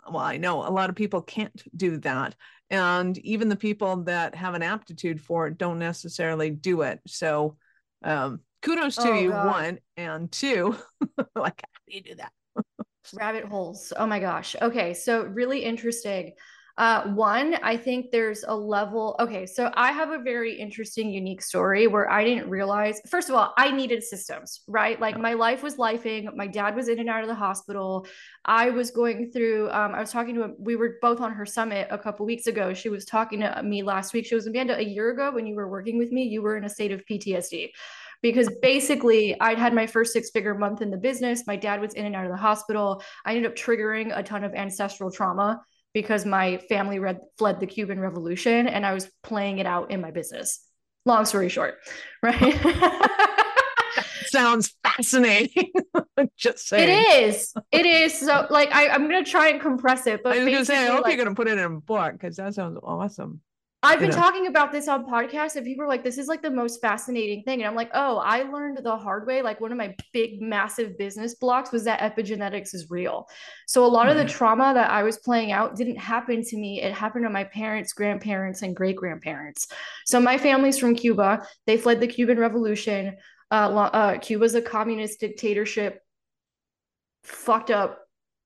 well, 0.09 0.23
I 0.23 0.37
know 0.37 0.67
a 0.67 0.69
lot 0.69 0.89
of 0.89 0.95
people 0.95 1.21
can't 1.21 1.63
do 1.75 1.97
that. 1.99 2.35
And 2.69 3.17
even 3.19 3.49
the 3.49 3.55
people 3.55 4.03
that 4.03 4.35
have 4.35 4.53
an 4.53 4.63
aptitude 4.63 5.21
for 5.21 5.47
it 5.47 5.57
don't 5.57 5.79
necessarily 5.79 6.49
do 6.49 6.81
it. 6.81 6.99
So, 7.07 7.57
um, 8.03 8.41
kudos 8.61 8.95
to 8.95 9.09
oh, 9.09 9.19
you, 9.19 9.29
God. 9.29 9.45
one, 9.45 9.79
and 9.97 10.31
two, 10.31 10.75
like 11.35 11.61
how 11.61 11.79
do 11.87 11.95
you 11.95 12.01
do 12.01 12.15
that? 12.15 12.31
Rabbit 13.13 13.45
holes. 13.45 13.91
Oh 13.97 14.05
my 14.05 14.19
gosh. 14.19 14.55
Okay. 14.61 14.93
So, 14.93 15.23
really 15.23 15.63
interesting. 15.63 16.33
Uh, 16.77 17.03
one, 17.09 17.55
I 17.61 17.77
think 17.77 18.11
there's 18.11 18.43
a 18.47 18.55
level. 18.55 19.15
Okay, 19.19 19.45
so 19.45 19.71
I 19.75 19.91
have 19.91 20.11
a 20.11 20.19
very 20.19 20.57
interesting, 20.57 21.11
unique 21.11 21.41
story 21.41 21.87
where 21.87 22.09
I 22.09 22.23
didn't 22.23 22.49
realize. 22.49 23.01
First 23.07 23.29
of 23.29 23.35
all, 23.35 23.53
I 23.57 23.71
needed 23.71 24.03
systems, 24.03 24.61
right? 24.67 24.99
Like 24.99 25.17
my 25.17 25.33
life 25.33 25.63
was 25.63 25.75
lifing. 25.75 26.33
My 26.35 26.47
dad 26.47 26.75
was 26.75 26.87
in 26.87 26.99
and 26.99 27.09
out 27.09 27.23
of 27.23 27.27
the 27.27 27.35
hospital. 27.35 28.07
I 28.45 28.69
was 28.69 28.91
going 28.91 29.31
through. 29.31 29.69
Um, 29.71 29.93
I 29.93 29.99
was 29.99 30.11
talking 30.11 30.35
to. 30.35 30.43
A, 30.43 30.49
we 30.59 30.75
were 30.75 30.97
both 31.01 31.19
on 31.19 31.33
her 31.33 31.45
summit 31.45 31.87
a 31.91 31.97
couple 31.97 32.25
weeks 32.25 32.47
ago. 32.47 32.73
She 32.73 32.89
was 32.89 33.05
talking 33.05 33.41
to 33.41 33.61
me 33.63 33.83
last 33.83 34.13
week. 34.13 34.25
She 34.25 34.35
was 34.35 34.47
Amanda 34.47 34.77
a 34.77 34.83
year 34.83 35.11
ago 35.11 35.31
when 35.31 35.45
you 35.45 35.55
were 35.55 35.69
working 35.69 35.97
with 35.97 36.11
me. 36.11 36.23
You 36.23 36.41
were 36.41 36.57
in 36.57 36.63
a 36.65 36.69
state 36.69 36.91
of 36.91 37.05
PTSD 37.05 37.71
because 38.21 38.49
basically 38.61 39.39
I'd 39.41 39.57
had 39.57 39.73
my 39.73 39.87
first 39.87 40.13
six 40.13 40.29
figure 40.29 40.53
month 40.53 40.81
in 40.81 40.91
the 40.91 40.97
business. 40.97 41.47
My 41.47 41.55
dad 41.55 41.81
was 41.81 41.93
in 41.95 42.05
and 42.05 42.15
out 42.15 42.25
of 42.25 42.31
the 42.31 42.37
hospital. 42.37 43.03
I 43.25 43.35
ended 43.35 43.51
up 43.51 43.57
triggering 43.57 44.17
a 44.17 44.23
ton 44.23 44.43
of 44.43 44.53
ancestral 44.53 45.11
trauma 45.11 45.61
because 45.93 46.25
my 46.25 46.57
family 46.69 46.99
read, 46.99 47.19
fled 47.37 47.59
the 47.59 47.67
Cuban 47.67 47.99
Revolution 47.99 48.67
and 48.67 48.85
I 48.85 48.93
was 48.93 49.09
playing 49.23 49.59
it 49.59 49.65
out 49.65 49.91
in 49.91 50.01
my 50.01 50.11
business. 50.11 50.65
Long 51.05 51.25
story 51.25 51.49
short, 51.49 51.77
right? 52.23 52.59
Sounds 54.25 54.73
fascinating. 54.83 55.71
Just 56.37 56.67
saying. 56.67 56.87
It 56.87 57.23
is. 57.23 57.53
It 57.71 57.85
is. 57.85 58.17
So, 58.17 58.47
like, 58.49 58.71
I, 58.71 58.87
I'm 58.89 59.09
going 59.09 59.23
to 59.23 59.29
try 59.29 59.49
and 59.49 59.59
compress 59.59 60.07
it. 60.07 60.23
But 60.23 60.33
I 60.33 60.43
was 60.43 60.45
going 60.45 60.57
to 60.59 60.65
say, 60.65 60.77
I 60.77 60.91
hope 60.91 61.03
like, 61.03 61.15
you're 61.15 61.25
going 61.25 61.35
to 61.35 61.39
put 61.39 61.49
it 61.49 61.57
in 61.57 61.59
a 61.59 61.69
book 61.69 62.13
because 62.13 62.37
that 62.37 62.53
sounds 62.53 62.79
awesome. 62.81 63.41
I've 63.83 63.99
been 63.99 64.11
know. 64.11 64.15
talking 64.15 64.45
about 64.45 64.71
this 64.71 64.87
on 64.87 65.07
podcasts, 65.07 65.55
and 65.55 65.65
people 65.65 65.83
are 65.83 65.87
like, 65.87 66.03
this 66.03 66.19
is 66.19 66.27
like 66.27 66.43
the 66.43 66.51
most 66.51 66.81
fascinating 66.81 67.41
thing. 67.43 67.61
And 67.61 67.67
I'm 67.67 67.75
like, 67.75 67.89
oh, 67.95 68.17
I 68.17 68.43
learned 68.43 68.77
the 68.83 68.95
hard 68.95 69.25
way. 69.25 69.41
Like, 69.41 69.59
one 69.59 69.71
of 69.71 69.77
my 69.77 69.95
big, 70.13 70.39
massive 70.39 70.99
business 70.99 71.33
blocks 71.33 71.71
was 71.71 71.83
that 71.85 71.99
epigenetics 71.99 72.75
is 72.75 72.91
real. 72.91 73.27
So, 73.65 73.83
a 73.83 73.87
lot 73.87 74.07
of 74.07 74.17
the 74.17 74.25
trauma 74.25 74.71
that 74.75 74.91
I 74.91 75.01
was 75.01 75.17
playing 75.17 75.51
out 75.51 75.75
didn't 75.75 75.97
happen 75.97 76.43
to 76.43 76.57
me. 76.57 76.81
It 76.81 76.93
happened 76.93 77.25
to 77.25 77.31
my 77.31 77.43
parents, 77.45 77.93
grandparents, 77.93 78.61
and 78.61 78.75
great 78.75 78.97
grandparents. 78.97 79.67
So, 80.05 80.19
my 80.19 80.37
family's 80.37 80.77
from 80.77 80.93
Cuba. 80.93 81.47
They 81.65 81.77
fled 81.77 81.99
the 81.99 82.07
Cuban 82.07 82.37
Revolution. 82.37 83.17
Uh, 83.49 83.89
uh, 83.93 84.17
Cuba's 84.19 84.53
a 84.53 84.61
communist 84.61 85.19
dictatorship, 85.19 86.01
fucked 87.23 87.71
up 87.71 87.99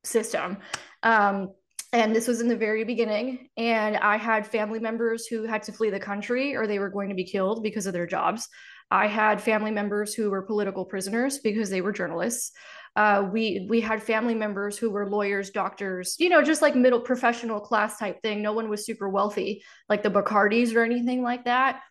system. 0.04 0.58
Um, 1.04 1.50
and 1.96 2.14
this 2.14 2.28
was 2.28 2.42
in 2.42 2.50
the 2.50 2.56
very 2.56 2.84
beginning 2.84 3.48
and 3.56 3.96
i 3.98 4.18
had 4.18 4.46
family 4.46 4.80
members 4.80 5.26
who 5.26 5.44
had 5.44 5.64
to 5.64 5.72
flee 5.72 5.90
the 5.90 6.00
country 6.00 6.56
or 6.56 6.68
they 6.68 6.78
were 6.78 6.90
going 6.90 7.10
to 7.10 7.16
be 7.16 7.24
killed 7.24 7.64
because 7.64 7.86
of 7.86 7.94
their 7.94 8.06
jobs. 8.06 8.50
I 8.92 9.08
had 9.08 9.42
family 9.42 9.72
members 9.72 10.14
who 10.14 10.30
were 10.30 10.44
political 10.44 10.86
prisoners 10.86 11.40
because 11.40 11.70
they 11.70 11.82
were 11.82 11.92
journalists. 11.92 12.52
Uh, 12.96 13.28
we 13.32 13.66
we 13.70 13.82
had 13.82 14.02
family 14.02 14.36
members 14.36 14.78
who 14.78 14.90
were 14.90 15.10
lawyers 15.10 15.50
doctors 15.50 16.16
you 16.18 16.30
know 16.30 16.42
just 16.42 16.62
like 16.62 16.76
middle 16.76 17.02
professional 17.02 17.60
class 17.60 17.98
type 17.98 18.22
thing. 18.22 18.42
No 18.42 18.54
one 18.54 18.70
was 18.70 18.86
super 18.86 19.10
wealthy 19.10 19.64
like 19.90 20.04
the 20.04 20.12
bacardis 20.12 20.76
or 20.76 20.84
anything 20.84 21.24
like 21.24 21.46
that. 21.46 21.82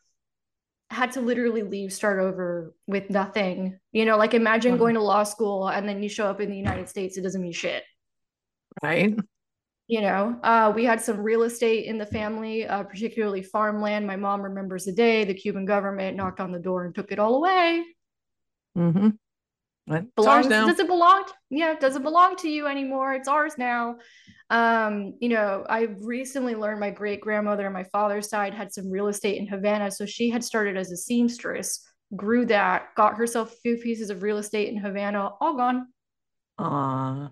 Had 0.90 1.12
to 1.12 1.20
literally 1.20 1.62
leave 1.62 1.92
start 1.92 2.20
over 2.20 2.74
with 2.86 3.10
nothing. 3.10 3.78
You 3.92 4.04
know 4.04 4.16
like 4.16 4.34
imagine 4.34 4.72
mm-hmm. 4.72 4.80
going 4.80 4.94
to 4.94 5.02
law 5.02 5.24
school 5.24 5.68
and 5.68 5.88
then 5.88 6.02
you 6.02 6.08
show 6.08 6.26
up 6.26 6.40
in 6.40 6.48
the 6.48 6.56
united 6.56 6.88
states 6.88 7.18
it 7.18 7.22
doesn't 7.22 7.42
mean 7.42 7.52
shit. 7.52 7.82
Right 8.82 9.14
you 9.86 10.00
know 10.00 10.38
uh, 10.42 10.72
we 10.74 10.84
had 10.84 11.00
some 11.00 11.20
real 11.20 11.42
estate 11.42 11.86
in 11.86 11.98
the 11.98 12.06
family 12.06 12.66
uh, 12.66 12.82
particularly 12.82 13.42
farmland. 13.42 14.06
My 14.06 14.16
mom 14.16 14.42
remembers 14.42 14.84
the 14.84 14.92
day 14.92 15.24
the 15.24 15.34
cuban 15.34 15.64
government 15.64 16.16
knocked 16.16 16.40
on 16.40 16.52
the 16.52 16.58
door 16.58 16.84
and 16.84 16.94
took 16.94 17.12
it 17.12 17.18
all 17.18 17.36
away. 17.36 17.84
Mm-hmm. 18.76 20.00
belongs, 20.16 20.48
does 20.48 20.78
it 20.78 20.86
belong 20.86 21.24
yeah 21.50 21.74
does 21.78 21.96
it 21.96 22.02
belong 22.02 22.36
to 22.36 22.48
you 22.48 22.66
anymore? 22.66 23.14
It's 23.14 23.28
ours 23.28 23.54
now. 23.58 23.96
Um, 24.50 25.14
you 25.20 25.30
know 25.30 25.64
i 25.70 25.88
recently 26.00 26.54
learned 26.54 26.78
my 26.78 26.90
great 26.90 27.22
grandmother 27.22 27.66
on 27.66 27.72
my 27.72 27.84
father's 27.84 28.28
side 28.28 28.52
had 28.52 28.72
some 28.72 28.90
real 28.90 29.08
estate 29.08 29.38
in 29.38 29.46
havana 29.46 29.90
so 29.90 30.04
she 30.04 30.28
had 30.28 30.44
started 30.44 30.76
as 30.76 30.92
a 30.92 30.98
seamstress 30.98 31.82
grew 32.14 32.44
that 32.44 32.94
got 32.94 33.16
herself 33.16 33.52
a 33.52 33.56
few 33.62 33.78
pieces 33.78 34.10
of 34.10 34.22
real 34.22 34.36
estate 34.36 34.68
in 34.68 34.76
havana 34.76 35.30
all 35.40 35.56
gone. 35.56 35.88
Aww. 36.60 37.30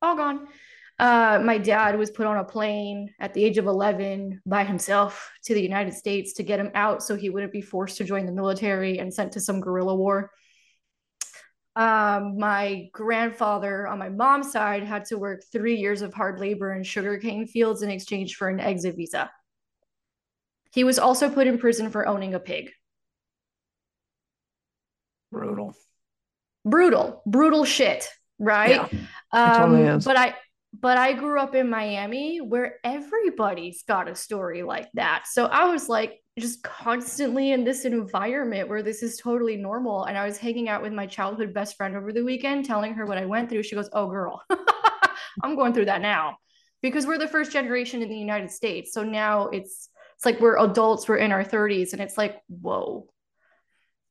all 0.00 0.16
gone 0.16 0.48
uh, 0.98 1.40
my 1.44 1.58
dad 1.58 1.98
was 1.98 2.10
put 2.10 2.26
on 2.26 2.36
a 2.36 2.44
plane 2.44 3.12
at 3.18 3.34
the 3.34 3.44
age 3.44 3.58
of 3.58 3.66
11 3.66 4.40
by 4.46 4.62
himself 4.62 5.32
to 5.44 5.54
the 5.54 5.62
United 5.62 5.92
States 5.92 6.34
to 6.34 6.44
get 6.44 6.60
him 6.60 6.70
out 6.74 7.02
so 7.02 7.16
he 7.16 7.30
wouldn't 7.30 7.52
be 7.52 7.60
forced 7.60 7.96
to 7.96 8.04
join 8.04 8.26
the 8.26 8.32
military 8.32 8.98
and 8.98 9.12
sent 9.12 9.32
to 9.32 9.40
some 9.40 9.60
guerrilla 9.60 9.94
war. 9.94 10.30
Um, 11.76 12.38
my 12.38 12.88
grandfather 12.92 13.88
on 13.88 13.98
my 13.98 14.08
mom's 14.08 14.52
side 14.52 14.84
had 14.84 15.06
to 15.06 15.18
work 15.18 15.42
three 15.50 15.74
years 15.74 16.02
of 16.02 16.14
hard 16.14 16.38
labor 16.38 16.72
in 16.72 16.84
sugarcane 16.84 17.48
fields 17.48 17.82
in 17.82 17.90
exchange 17.90 18.36
for 18.36 18.48
an 18.48 18.60
exit 18.60 18.94
visa. 18.94 19.28
He 20.70 20.84
was 20.84 21.00
also 21.00 21.28
put 21.28 21.48
in 21.48 21.58
prison 21.58 21.90
for 21.90 22.06
owning 22.06 22.34
a 22.34 22.40
pig. 22.40 22.70
Brutal. 25.32 25.74
Brutal, 26.64 27.22
brutal 27.26 27.64
shit, 27.64 28.08
right? 28.38 28.70
Yeah, 28.92 28.98
um, 29.32 29.72
totally 29.72 29.98
but 30.04 30.16
I 30.16 30.34
but 30.80 30.98
I 30.98 31.12
grew 31.12 31.38
up 31.38 31.54
in 31.54 31.70
Miami 31.70 32.38
where 32.38 32.76
everybody's 32.82 33.84
got 33.84 34.08
a 34.08 34.14
story 34.14 34.62
like 34.62 34.90
that. 34.94 35.24
So 35.30 35.46
I 35.46 35.66
was 35.66 35.88
like 35.88 36.20
just 36.38 36.64
constantly 36.64 37.52
in 37.52 37.62
this 37.62 37.84
environment 37.84 38.68
where 38.68 38.82
this 38.82 39.02
is 39.02 39.16
totally 39.16 39.56
normal. 39.56 40.04
And 40.04 40.18
I 40.18 40.26
was 40.26 40.36
hanging 40.36 40.68
out 40.68 40.82
with 40.82 40.92
my 40.92 41.06
childhood 41.06 41.54
best 41.54 41.76
friend 41.76 41.96
over 41.96 42.12
the 42.12 42.24
weekend, 42.24 42.64
telling 42.64 42.94
her 42.94 43.06
what 43.06 43.18
I 43.18 43.24
went 43.24 43.50
through. 43.50 43.62
She 43.62 43.76
goes, 43.76 43.88
Oh, 43.92 44.08
girl, 44.08 44.42
I'm 45.44 45.54
going 45.54 45.74
through 45.74 45.84
that 45.84 46.00
now 46.00 46.38
because 46.82 47.06
we're 47.06 47.18
the 47.18 47.28
first 47.28 47.52
generation 47.52 48.02
in 48.02 48.08
the 48.08 48.18
United 48.18 48.50
States. 48.50 48.92
So 48.92 49.04
now 49.04 49.48
it's, 49.48 49.88
it's 50.16 50.26
like 50.26 50.40
we're 50.40 50.58
adults, 50.58 51.06
we're 51.06 51.18
in 51.18 51.32
our 51.32 51.44
30s, 51.44 51.92
and 51.92 52.02
it's 52.02 52.18
like, 52.18 52.40
whoa, 52.48 53.08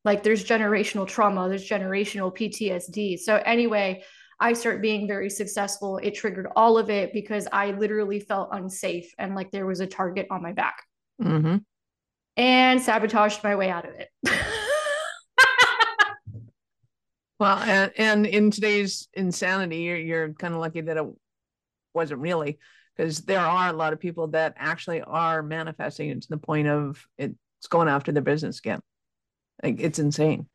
like 0.06 0.24
there's 0.24 0.46
generational 0.46 1.08
trauma, 1.08 1.50
there's 1.50 1.68
generational 1.68 2.36
PTSD. 2.36 3.20
So, 3.20 3.36
anyway, 3.36 4.04
I 4.40 4.54
start 4.54 4.82
being 4.82 5.08
very 5.08 5.30
successful, 5.30 5.98
it 5.98 6.16
triggered 6.16 6.48
all 6.56 6.78
of 6.78 6.90
it 6.90 7.14
because 7.14 7.48
I 7.52 7.72
literally 7.72 8.20
felt 8.20 8.50
unsafe 8.52 9.14
and 9.18 9.36
like 9.36 9.52
there 9.52 9.66
was 9.66 9.80
a 9.80 9.88
target 9.88 10.28
on 10.30 10.42
my 10.42 10.54
back. 10.54 10.84
Mm-hmm. 11.22 11.58
And 12.36 12.82
sabotaged 12.82 13.44
my 13.44 13.56
way 13.56 13.70
out 13.70 13.88
of 13.88 13.94
it. 13.94 14.10
well, 17.40 17.58
and, 17.58 17.92
and 17.98 18.26
in 18.26 18.50
today's 18.50 19.08
insanity, 19.14 19.78
you're, 19.78 19.98
you're 19.98 20.34
kind 20.34 20.54
of 20.54 20.60
lucky 20.60 20.82
that 20.82 20.98
it 20.98 21.06
wasn't 21.94 22.22
really, 22.22 22.58
because 22.96 23.20
there 23.20 23.40
are 23.40 23.70
a 23.70 23.74
lot 23.74 23.94
of 23.94 24.00
people 24.00 24.28
that 24.30 24.56
actually 24.58 25.02
are 25.02 25.44
manifesting 25.44 26.10
it 26.10 26.24
to 26.24 26.30
the 26.30 26.38
point 26.38 26.68
of 26.68 27.06
it's 27.18 27.36
going 27.70 27.88
after 27.88 28.12
their 28.12 28.24
business 28.24 28.60
again. 28.60 28.82
Like 29.62 29.80
it's 29.80 30.00
insane. 30.00 30.48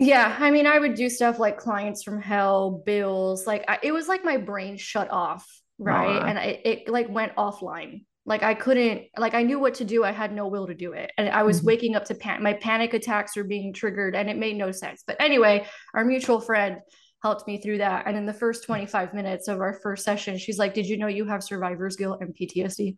Yeah, 0.00 0.34
I 0.38 0.50
mean, 0.50 0.66
I 0.66 0.78
would 0.78 0.94
do 0.94 1.10
stuff 1.10 1.38
like 1.38 1.58
clients 1.58 2.02
from 2.02 2.22
hell, 2.22 2.82
bills. 2.86 3.46
Like 3.46 3.66
I, 3.68 3.78
it 3.82 3.92
was 3.92 4.08
like 4.08 4.24
my 4.24 4.38
brain 4.38 4.78
shut 4.78 5.10
off, 5.10 5.46
right? 5.78 6.26
And 6.26 6.38
it, 6.38 6.60
it 6.64 6.88
like 6.88 7.10
went 7.10 7.36
offline. 7.36 8.06
Like 8.24 8.42
I 8.42 8.54
couldn't, 8.54 9.02
like 9.18 9.34
I 9.34 9.42
knew 9.42 9.58
what 9.58 9.74
to 9.74 9.84
do. 9.84 10.02
I 10.02 10.12
had 10.12 10.32
no 10.32 10.46
will 10.46 10.66
to 10.68 10.74
do 10.74 10.94
it, 10.94 11.12
and 11.18 11.28
I 11.28 11.42
was 11.42 11.58
mm-hmm. 11.58 11.66
waking 11.66 11.96
up 11.96 12.06
to 12.06 12.14
pan- 12.14 12.42
my 12.42 12.54
panic 12.54 12.94
attacks 12.94 13.36
were 13.36 13.44
being 13.44 13.74
triggered, 13.74 14.16
and 14.16 14.30
it 14.30 14.38
made 14.38 14.56
no 14.56 14.72
sense. 14.72 15.04
But 15.06 15.20
anyway, 15.20 15.66
our 15.92 16.02
mutual 16.02 16.40
friend 16.40 16.78
helped 17.22 17.46
me 17.46 17.60
through 17.60 17.78
that. 17.78 18.06
And 18.06 18.16
in 18.16 18.24
the 18.24 18.32
first 18.32 18.64
25 18.64 19.12
minutes 19.12 19.48
of 19.48 19.60
our 19.60 19.74
first 19.82 20.02
session, 20.02 20.38
she's 20.38 20.58
like, 20.58 20.72
"Did 20.72 20.86
you 20.86 20.96
know 20.96 21.08
you 21.08 21.26
have 21.26 21.44
survivor's 21.44 21.96
guilt 21.96 22.22
and 22.22 22.34
PTSD?" 22.34 22.96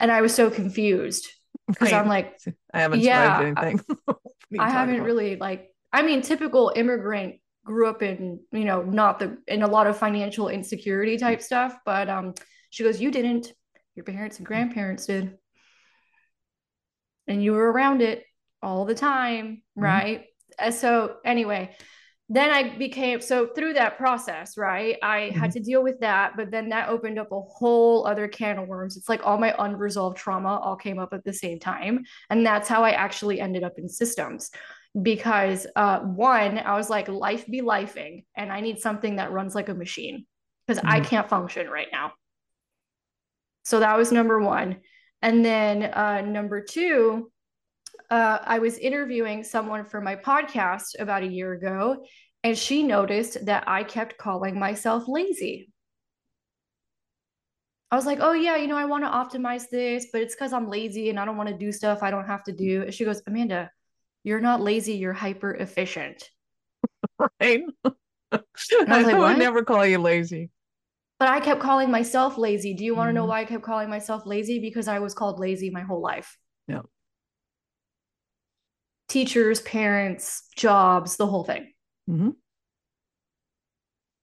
And 0.00 0.10
I 0.10 0.22
was 0.22 0.34
so 0.34 0.50
confused 0.50 1.28
because 1.68 1.92
I'm 1.92 2.08
like, 2.08 2.36
I 2.74 2.80
haven't 2.80 3.00
yeah, 3.00 3.40
anything. 3.40 3.80
I 4.58 4.70
haven't 4.70 4.96
about? 4.96 5.06
really 5.06 5.36
like. 5.36 5.70
I 5.92 6.02
mean, 6.02 6.22
typical 6.22 6.72
immigrant 6.74 7.36
grew 7.64 7.88
up 7.88 8.02
in 8.02 8.40
you 8.52 8.64
know 8.64 8.82
not 8.82 9.18
the 9.18 9.38
in 9.48 9.62
a 9.62 9.66
lot 9.66 9.86
of 9.86 9.98
financial 9.98 10.48
insecurity 10.48 11.18
type 11.18 11.42
stuff, 11.42 11.76
but 11.84 12.08
um, 12.08 12.34
she 12.70 12.84
goes, 12.84 13.00
you 13.00 13.10
didn't. 13.10 13.52
Your 13.94 14.04
parents 14.04 14.36
and 14.38 14.46
grandparents 14.46 15.06
did, 15.06 15.36
and 17.26 17.42
you 17.42 17.52
were 17.52 17.72
around 17.72 18.02
it 18.02 18.24
all 18.62 18.84
the 18.84 18.94
time, 18.94 19.62
mm-hmm. 19.78 19.82
right? 19.82 20.24
So 20.70 21.16
anyway, 21.24 21.74
then 22.28 22.50
I 22.50 22.76
became 22.76 23.20
so 23.20 23.46
through 23.46 23.74
that 23.74 23.98
process, 23.98 24.56
right? 24.56 24.96
I 25.02 25.20
mm-hmm. 25.20 25.38
had 25.38 25.52
to 25.52 25.60
deal 25.60 25.82
with 25.82 26.00
that, 26.00 26.32
but 26.36 26.50
then 26.50 26.70
that 26.70 26.88
opened 26.88 27.18
up 27.20 27.30
a 27.30 27.40
whole 27.40 28.04
other 28.04 28.26
can 28.26 28.58
of 28.58 28.66
worms. 28.66 28.96
It's 28.96 29.08
like 29.08 29.24
all 29.24 29.38
my 29.38 29.54
unresolved 29.56 30.16
trauma 30.16 30.58
all 30.58 30.76
came 30.76 30.98
up 30.98 31.12
at 31.12 31.24
the 31.24 31.32
same 31.32 31.60
time. 31.60 32.04
And 32.28 32.44
that's 32.44 32.68
how 32.68 32.82
I 32.82 32.90
actually 32.90 33.40
ended 33.40 33.62
up 33.62 33.74
in 33.78 33.88
systems. 33.88 34.50
Because 35.00 35.66
uh, 35.76 36.00
one, 36.00 36.58
I 36.58 36.74
was 36.74 36.88
like, 36.88 37.06
life 37.08 37.46
be 37.46 37.60
lifing, 37.60 38.24
and 38.34 38.50
I 38.50 38.60
need 38.60 38.80
something 38.80 39.16
that 39.16 39.30
runs 39.30 39.54
like 39.54 39.68
a 39.68 39.74
machine 39.74 40.24
because 40.66 40.82
mm-hmm. 40.82 40.90
I 40.90 41.00
can't 41.00 41.28
function 41.28 41.68
right 41.68 41.88
now. 41.92 42.12
So 43.64 43.80
that 43.80 43.96
was 43.96 44.10
number 44.10 44.40
one. 44.40 44.78
And 45.22 45.44
then 45.44 45.82
uh, 45.82 46.22
number 46.22 46.62
two, 46.62 47.30
uh, 48.10 48.38
I 48.42 48.58
was 48.58 48.78
interviewing 48.78 49.42
someone 49.44 49.84
for 49.84 50.00
my 50.00 50.16
podcast 50.16 50.98
about 50.98 51.22
a 51.22 51.26
year 51.26 51.52
ago, 51.52 52.04
And 52.44 52.56
she 52.56 52.82
noticed 52.84 53.44
that 53.46 53.64
I 53.68 53.82
kept 53.84 54.18
calling 54.18 54.58
myself 54.58 55.04
lazy. 55.08 55.70
I 57.90 57.96
was 57.96 58.06
like, 58.06 58.18
oh, 58.20 58.32
yeah, 58.32 58.56
you 58.56 58.66
know, 58.66 58.76
I 58.76 58.84
want 58.84 59.04
to 59.04 59.10
optimize 59.38 59.68
this, 59.70 60.08
but 60.12 60.20
it's 60.20 60.34
because 60.34 60.52
I'm 60.52 60.68
lazy 60.68 61.08
and 61.08 61.18
I 61.20 61.24
don't 61.24 61.36
want 61.36 61.48
to 61.48 61.56
do 61.56 61.70
stuff 61.72 62.02
I 62.02 62.10
don't 62.10 62.26
have 62.26 62.42
to 62.44 62.52
do. 62.52 62.82
And 62.82 62.92
she 62.92 63.04
goes, 63.04 63.22
Amanda, 63.26 63.70
you're 64.24 64.40
not 64.40 64.60
lazy, 64.60 64.94
you're 64.94 65.12
hyper 65.12 65.54
efficient. 65.54 66.28
Right. 67.40 67.62
I, 68.32 69.02
like, 69.02 69.16
would 69.16 69.38
never 69.38 69.64
call 69.64 69.86
you 69.86 69.98
lazy. 69.98 70.50
But 71.18 71.28
I 71.28 71.40
kept 71.40 71.60
calling 71.60 71.90
myself 71.90 72.36
lazy. 72.36 72.74
Do 72.74 72.84
you 72.84 72.94
want 72.94 73.08
to 73.08 73.12
know 73.12 73.24
Mhm. 73.24 73.28
why 73.28 73.40
I 73.40 73.44
kept 73.44 73.62
calling 73.62 73.88
myself 73.88 74.26
lazy? 74.26 74.58
Because 74.58 74.88
I 74.88 74.98
was 74.98 75.14
called 75.14 75.38
lazy 75.38 75.70
my 75.70 75.82
whole 75.82 76.00
life. 76.00 76.36
Yeah. 76.68 76.82
Teachers, 79.08 79.60
parents, 79.62 80.48
jobs, 80.56 81.16
the 81.16 81.26
whole 81.26 81.44
thing. 81.44 81.72
Mhm. 82.08 82.34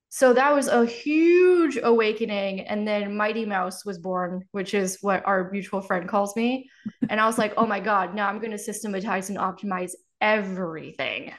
So 0.09 0.31
that 0.33 0.53
was 0.53 0.67
a 0.67 0.85
huge 0.85 1.79
awakening. 1.81 2.61
And 2.61 2.87
then 2.87 3.17
Mighty 3.17 3.45
Mouse 3.45 3.83
was 3.83 3.97
born, 3.97 4.43
which 4.51 4.75
is 4.75 4.99
what 5.01 5.25
our 5.25 5.49
mutual 5.51 5.81
friend 5.81 6.07
calls 6.07 6.35
me. 6.35 6.69
And 7.09 7.19
I 7.19 7.25
was 7.25 7.37
like, 7.39 7.53
oh 7.57 7.65
my 7.65 7.79
God, 7.79 8.13
now 8.13 8.27
I'm 8.27 8.39
going 8.39 8.51
to 8.51 8.57
systematize 8.59 9.29
and 9.29 9.39
optimize 9.39 9.91
everything. 10.21 11.33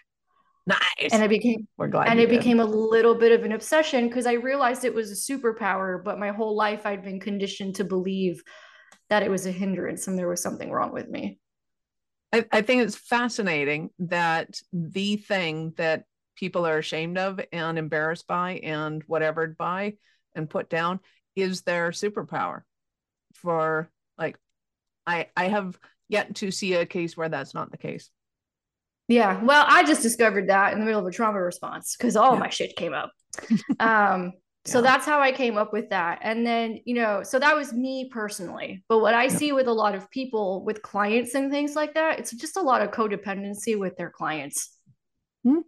Nice. 0.67 1.13
And 1.13 1.23
it 1.23 1.29
became 1.29 1.69
We're 1.77 1.89
glad. 1.89 2.09
and 2.09 2.19
it 2.19 2.27
did. 2.31 2.39
became 2.39 2.59
a 2.59 2.65
little 2.65 3.15
bit 3.15 3.33
of 3.33 3.45
an 3.45 3.53
obsession 3.53 4.09
because 4.09 4.27
I 4.27 4.33
realized 4.33 4.85
it 4.85 4.95
was 4.95 5.11
a 5.13 5.33
superpower, 5.33 6.03
but 6.03 6.19
my 6.19 6.31
whole 6.31 6.57
life 6.57 6.85
I'd 6.87 7.05
been 7.05 7.21
conditioned 7.21 7.77
to 7.77 7.85
believe 7.85 8.43
that 9.11 9.23
it 9.23 9.31
was 9.31 9.47
a 9.47 9.53
hindrance 9.53 10.09
and 10.09 10.19
there 10.19 10.29
was 10.29 10.43
something 10.43 10.71
wrong 10.73 10.93
with 10.93 11.09
me. 11.09 11.39
I, 12.35 12.45
I 12.51 12.63
think 12.63 12.83
it's 12.83 12.97
fascinating 12.97 13.91
that 14.01 14.61
the 14.73 15.17
thing 15.17 15.73
that 15.77 16.05
people 16.35 16.67
are 16.67 16.79
ashamed 16.79 17.17
of 17.17 17.39
and 17.53 17.79
embarrassed 17.79 18.27
by 18.27 18.55
and 18.55 19.05
whatever 19.07 19.47
by 19.57 19.95
and 20.35 20.51
put 20.51 20.69
down 20.69 20.99
is 21.37 21.63
their 21.63 21.91
superpower 21.93 22.63
for 23.35 23.89
like 24.19 24.37
I 25.07 25.29
I 25.37 25.47
have 25.49 25.79
yet 26.09 26.35
to 26.37 26.51
see 26.51 26.75
a 26.75 26.87
case 26.87 27.17
where 27.17 27.29
that's 27.29 27.55
not 27.55 27.71
the 27.71 27.79
case. 27.79 28.11
Yeah, 29.07 29.43
well, 29.45 29.65
I 29.69 29.85
just 29.85 30.03
discovered 30.03 30.49
that 30.49 30.73
in 30.73 30.81
the 30.81 30.87
middle 30.87 31.01
of 31.01 31.07
a 31.07 31.13
trauma 31.13 31.41
response 31.41 31.95
because 31.97 32.17
all 32.17 32.35
Yeah. 32.35 32.41
my 32.41 32.49
shit 32.49 32.75
came 32.75 32.95
up. 32.95 33.13
Um, 33.81 34.33
so 34.67 34.79
Yeah. 34.79 34.83
that's 34.83 35.07
how 35.07 35.21
I 35.21 35.33
came 35.33 35.59
up 35.59 35.73
with 35.73 35.91
that. 35.91 36.21
And 36.23 36.47
then, 36.47 36.81
you 36.85 36.95
know, 36.95 37.23
so 37.23 37.39
that 37.39 37.55
was 37.57 37.73
me 37.73 38.09
personally. 38.11 38.85
But 38.89 39.01
what 39.01 39.15
I 39.15 39.25
Yeah. 39.25 39.29
see 39.29 39.53
with 39.53 39.67
a 39.69 39.73
lot 39.73 39.95
of 39.95 40.11
people 40.11 40.65
with 40.65 40.83
clients 40.83 41.35
and 41.35 41.51
things 41.51 41.77
like 41.77 41.95
that, 41.95 42.19
it's 42.19 42.31
just 42.33 42.57
a 42.57 42.63
lot 42.63 42.83
of 42.83 42.91
codependency 42.91 43.79
with 43.79 43.97
their 43.97 44.11
clients. 44.11 44.77
Hmm. 45.45 45.61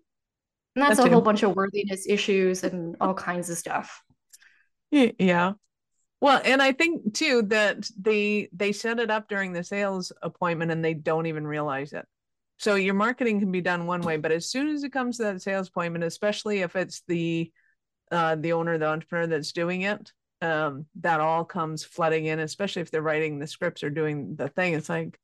And 0.75 0.83
that's 0.85 0.97
That 0.99 1.09
a 1.09 1.11
whole 1.11 1.23
bunch 1.23 1.43
of 1.43 1.57
worthiness 1.57 2.07
issues 2.07 2.65
and 2.65 2.97
all 3.01 3.15
kinds 3.15 3.51
of 3.51 3.59
stuff. 3.59 4.03
Yeah. 4.91 5.53
Well, 6.21 6.41
and 6.45 6.63
I 6.63 6.73
think 6.73 7.15
too 7.15 7.43
that 7.49 7.91
they 8.01 8.49
they 8.53 8.73
set 8.73 8.99
it 8.99 9.11
up 9.11 9.29
during 9.29 9.53
the 9.53 9.63
sales 9.65 10.13
appointment 10.23 10.71
and 10.71 10.85
they 10.85 10.95
don't 10.95 11.27
even 11.27 11.47
realize 11.47 11.93
it. 11.93 12.07
So 12.59 12.75
your 12.75 12.95
marketing 12.95 13.41
can 13.41 13.53
be 13.53 13.61
done 13.61 13.87
one 13.87 14.01
way, 14.01 14.17
but 14.17 14.33
as 14.33 14.49
soon 14.49 14.69
as 14.69 14.83
it 14.83 14.93
comes 14.93 15.19
to 15.19 15.25
that 15.25 15.43
sales 15.43 15.69
appointment, 15.69 16.05
especially 16.05 16.61
if 16.61 16.75
it's 16.75 17.03
the 17.07 17.53
uh 18.11 18.37
the 18.37 18.53
owner, 18.53 18.79
the 18.79 18.87
entrepreneur 18.87 19.27
that's 19.27 19.53
doing 19.53 19.83
it, 19.83 20.13
um, 20.43 20.87
that 21.01 21.21
all 21.21 21.45
comes 21.45 21.85
flooding 21.85 22.27
in, 22.27 22.39
especially 22.41 22.83
if 22.83 22.91
they're 22.91 23.03
writing 23.03 23.39
the 23.39 23.47
scripts 23.47 23.83
or 23.83 23.91
doing 23.91 24.37
the 24.37 24.49
thing. 24.49 24.75
It's 24.75 24.89
like 24.89 25.19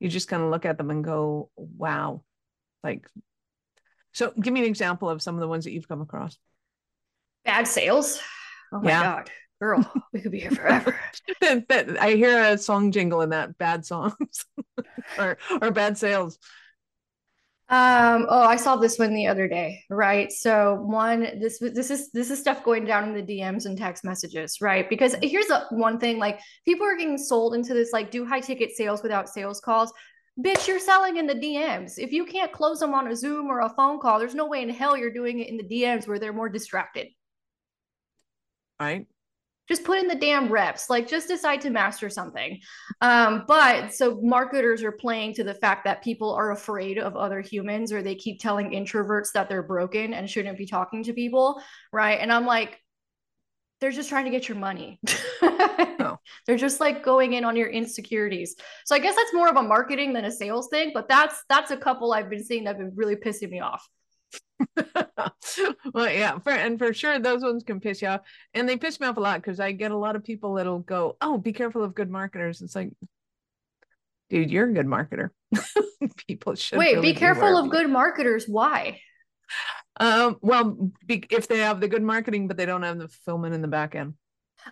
you 0.00 0.08
just 0.08 0.28
kind 0.28 0.42
of 0.42 0.50
look 0.50 0.64
at 0.64 0.78
them 0.78 0.90
and 0.90 1.04
go, 1.04 1.50
wow. 1.56 2.22
Like 2.82 3.06
so 4.12 4.32
give 4.40 4.52
me 4.52 4.60
an 4.60 4.66
example 4.66 5.08
of 5.08 5.22
some 5.22 5.34
of 5.34 5.40
the 5.40 5.48
ones 5.48 5.64
that 5.64 5.72
you've 5.72 5.88
come 5.88 6.00
across. 6.00 6.36
Bad 7.44 7.66
sales. 7.68 8.20
Oh 8.72 8.80
my 8.80 8.90
Yeah. 8.90 9.02
God, 9.02 9.30
girl, 9.60 9.92
we 10.12 10.20
could 10.20 10.32
be 10.32 10.40
here 10.40 10.50
forever. 10.50 10.98
I 11.42 12.14
hear 12.16 12.42
a 12.42 12.58
song 12.58 12.92
jingle 12.92 13.20
in 13.22 13.30
that 13.30 13.56
bad 13.58 13.84
songs 13.86 14.44
or 15.18 15.38
or 15.60 15.70
bad 15.70 15.96
sales. 15.98 16.38
Um, 17.70 18.26
oh, 18.28 18.42
I 18.42 18.56
saw 18.56 18.74
this 18.74 18.98
one 18.98 19.14
the 19.14 19.28
other 19.28 19.46
day, 19.46 19.84
right? 19.90 20.32
So 20.32 20.74
one, 20.74 21.38
this 21.38 21.60
this 21.60 21.88
is 21.88 22.10
this 22.10 22.28
is 22.28 22.40
stuff 22.40 22.64
going 22.64 22.84
down 22.84 23.04
in 23.04 23.14
the 23.14 23.22
DMs 23.22 23.64
and 23.64 23.78
text 23.78 24.02
messages, 24.02 24.60
right? 24.60 24.90
Because 24.90 25.14
here's 25.22 25.50
a 25.50 25.66
one 25.70 26.00
thing, 26.00 26.18
like 26.18 26.40
people 26.64 26.84
are 26.84 26.96
getting 26.96 27.16
sold 27.16 27.54
into 27.54 27.72
this, 27.72 27.92
like 27.92 28.10
do 28.10 28.26
high 28.26 28.40
ticket 28.40 28.72
sales 28.72 29.04
without 29.04 29.28
sales 29.28 29.60
calls. 29.60 29.92
Bitch, 30.36 30.66
you're 30.66 30.80
selling 30.80 31.16
in 31.16 31.28
the 31.28 31.34
DMs. 31.34 31.92
If 31.96 32.12
you 32.12 32.24
can't 32.24 32.50
close 32.50 32.80
them 32.80 32.92
on 32.92 33.06
a 33.06 33.14
Zoom 33.14 33.46
or 33.46 33.60
a 33.60 33.68
phone 33.68 34.00
call, 34.00 34.18
there's 34.18 34.34
no 34.34 34.48
way 34.48 34.62
in 34.62 34.68
hell 34.68 34.96
you're 34.96 35.12
doing 35.12 35.38
it 35.38 35.48
in 35.48 35.56
the 35.56 35.62
DMs 35.62 36.08
where 36.08 36.18
they're 36.18 36.32
more 36.32 36.48
distracted. 36.48 37.06
Right. 38.80 39.06
Just 39.70 39.84
put 39.84 39.98
in 39.98 40.08
the 40.08 40.14
damn 40.16 40.50
reps 40.50 40.90
like 40.90 41.08
just 41.08 41.28
decide 41.28 41.60
to 41.60 41.70
master 41.70 42.10
something. 42.10 42.60
Um, 43.00 43.44
but 43.46 43.94
so 43.94 44.20
marketers 44.20 44.82
are 44.82 44.92
playing 44.92 45.34
to 45.34 45.44
the 45.44 45.54
fact 45.54 45.84
that 45.84 46.02
people 46.02 46.34
are 46.34 46.50
afraid 46.50 46.98
of 46.98 47.16
other 47.16 47.40
humans 47.40 47.92
or 47.92 48.02
they 48.02 48.16
keep 48.16 48.40
telling 48.40 48.70
introverts 48.70 49.32
that 49.32 49.48
they're 49.48 49.62
broken 49.62 50.12
and 50.12 50.28
shouldn't 50.28 50.58
be 50.58 50.66
talking 50.66 51.04
to 51.04 51.12
people 51.12 51.62
right? 51.92 52.18
And 52.20 52.32
i'm 52.32 52.46
like 52.46 52.80
they're 53.80 53.90
just 53.90 54.10
trying 54.10 54.26
to 54.26 54.30
get 54.30 54.46
your 54.46 54.58
money. 54.58 55.00
They're 56.46 56.58
just 56.58 56.80
like 56.80 57.02
going 57.02 57.32
in 57.32 57.44
on 57.44 57.56
your 57.56 57.68
insecurities. 57.68 58.54
So 58.84 58.94
i 58.94 58.98
guess 58.98 59.16
that's 59.16 59.32
more 59.32 59.48
of 59.48 59.56
a 59.56 59.62
marketing 59.62 60.12
than 60.12 60.26
a 60.26 60.30
sales 60.30 60.68
thing 60.68 60.90
but 60.92 61.08
that's 61.08 61.42
that's 61.48 61.70
a 61.70 61.76
couple 61.76 62.12
i've 62.12 62.28
been 62.28 62.44
seeing 62.44 62.64
that 62.64 62.76
have 62.76 62.78
been 62.78 62.92
really 62.94 63.16
pissing 63.16 63.50
me 63.50 63.60
off 63.60 63.88
well, 65.94 66.10
yeah, 66.10 66.38
for 66.38 66.50
and 66.50 66.78
for 66.78 66.92
sure 66.92 67.18
those 67.18 67.42
ones 67.42 67.64
can 67.64 67.80
piss 67.80 68.02
you 68.02 68.08
off. 68.08 68.20
And 68.54 68.68
they 68.68 68.76
piss 68.76 69.00
me 69.00 69.06
off 69.06 69.16
a 69.16 69.20
lot 69.20 69.40
because 69.40 69.60
I 69.60 69.72
get 69.72 69.90
a 69.90 69.96
lot 69.96 70.16
of 70.16 70.24
people 70.24 70.54
that'll 70.54 70.80
go, 70.80 71.16
Oh, 71.20 71.38
be 71.38 71.52
careful 71.52 71.82
of 71.82 71.94
good 71.94 72.10
marketers. 72.10 72.62
It's 72.62 72.74
like, 72.74 72.92
dude, 74.28 74.50
you're 74.50 74.68
a 74.68 74.72
good 74.72 74.86
marketer. 74.86 75.30
people 76.28 76.54
should 76.54 76.78
wait 76.78 76.94
really 76.94 77.12
be 77.12 77.18
careful 77.18 77.56
of 77.56 77.70
good 77.70 77.90
marketers 77.90 78.46
why 78.46 79.00
Um, 79.98 80.38
well, 80.40 80.92
be, 81.06 81.24
if 81.30 81.48
they 81.48 81.58
have 81.58 81.80
the 81.80 81.88
good 81.88 82.02
marketing, 82.02 82.48
but 82.48 82.56
they 82.56 82.66
don't 82.66 82.82
have 82.82 82.98
the 82.98 83.08
fulfillment 83.08 83.54
in 83.54 83.62
the 83.62 83.68
back 83.68 83.94
end. 83.94 84.14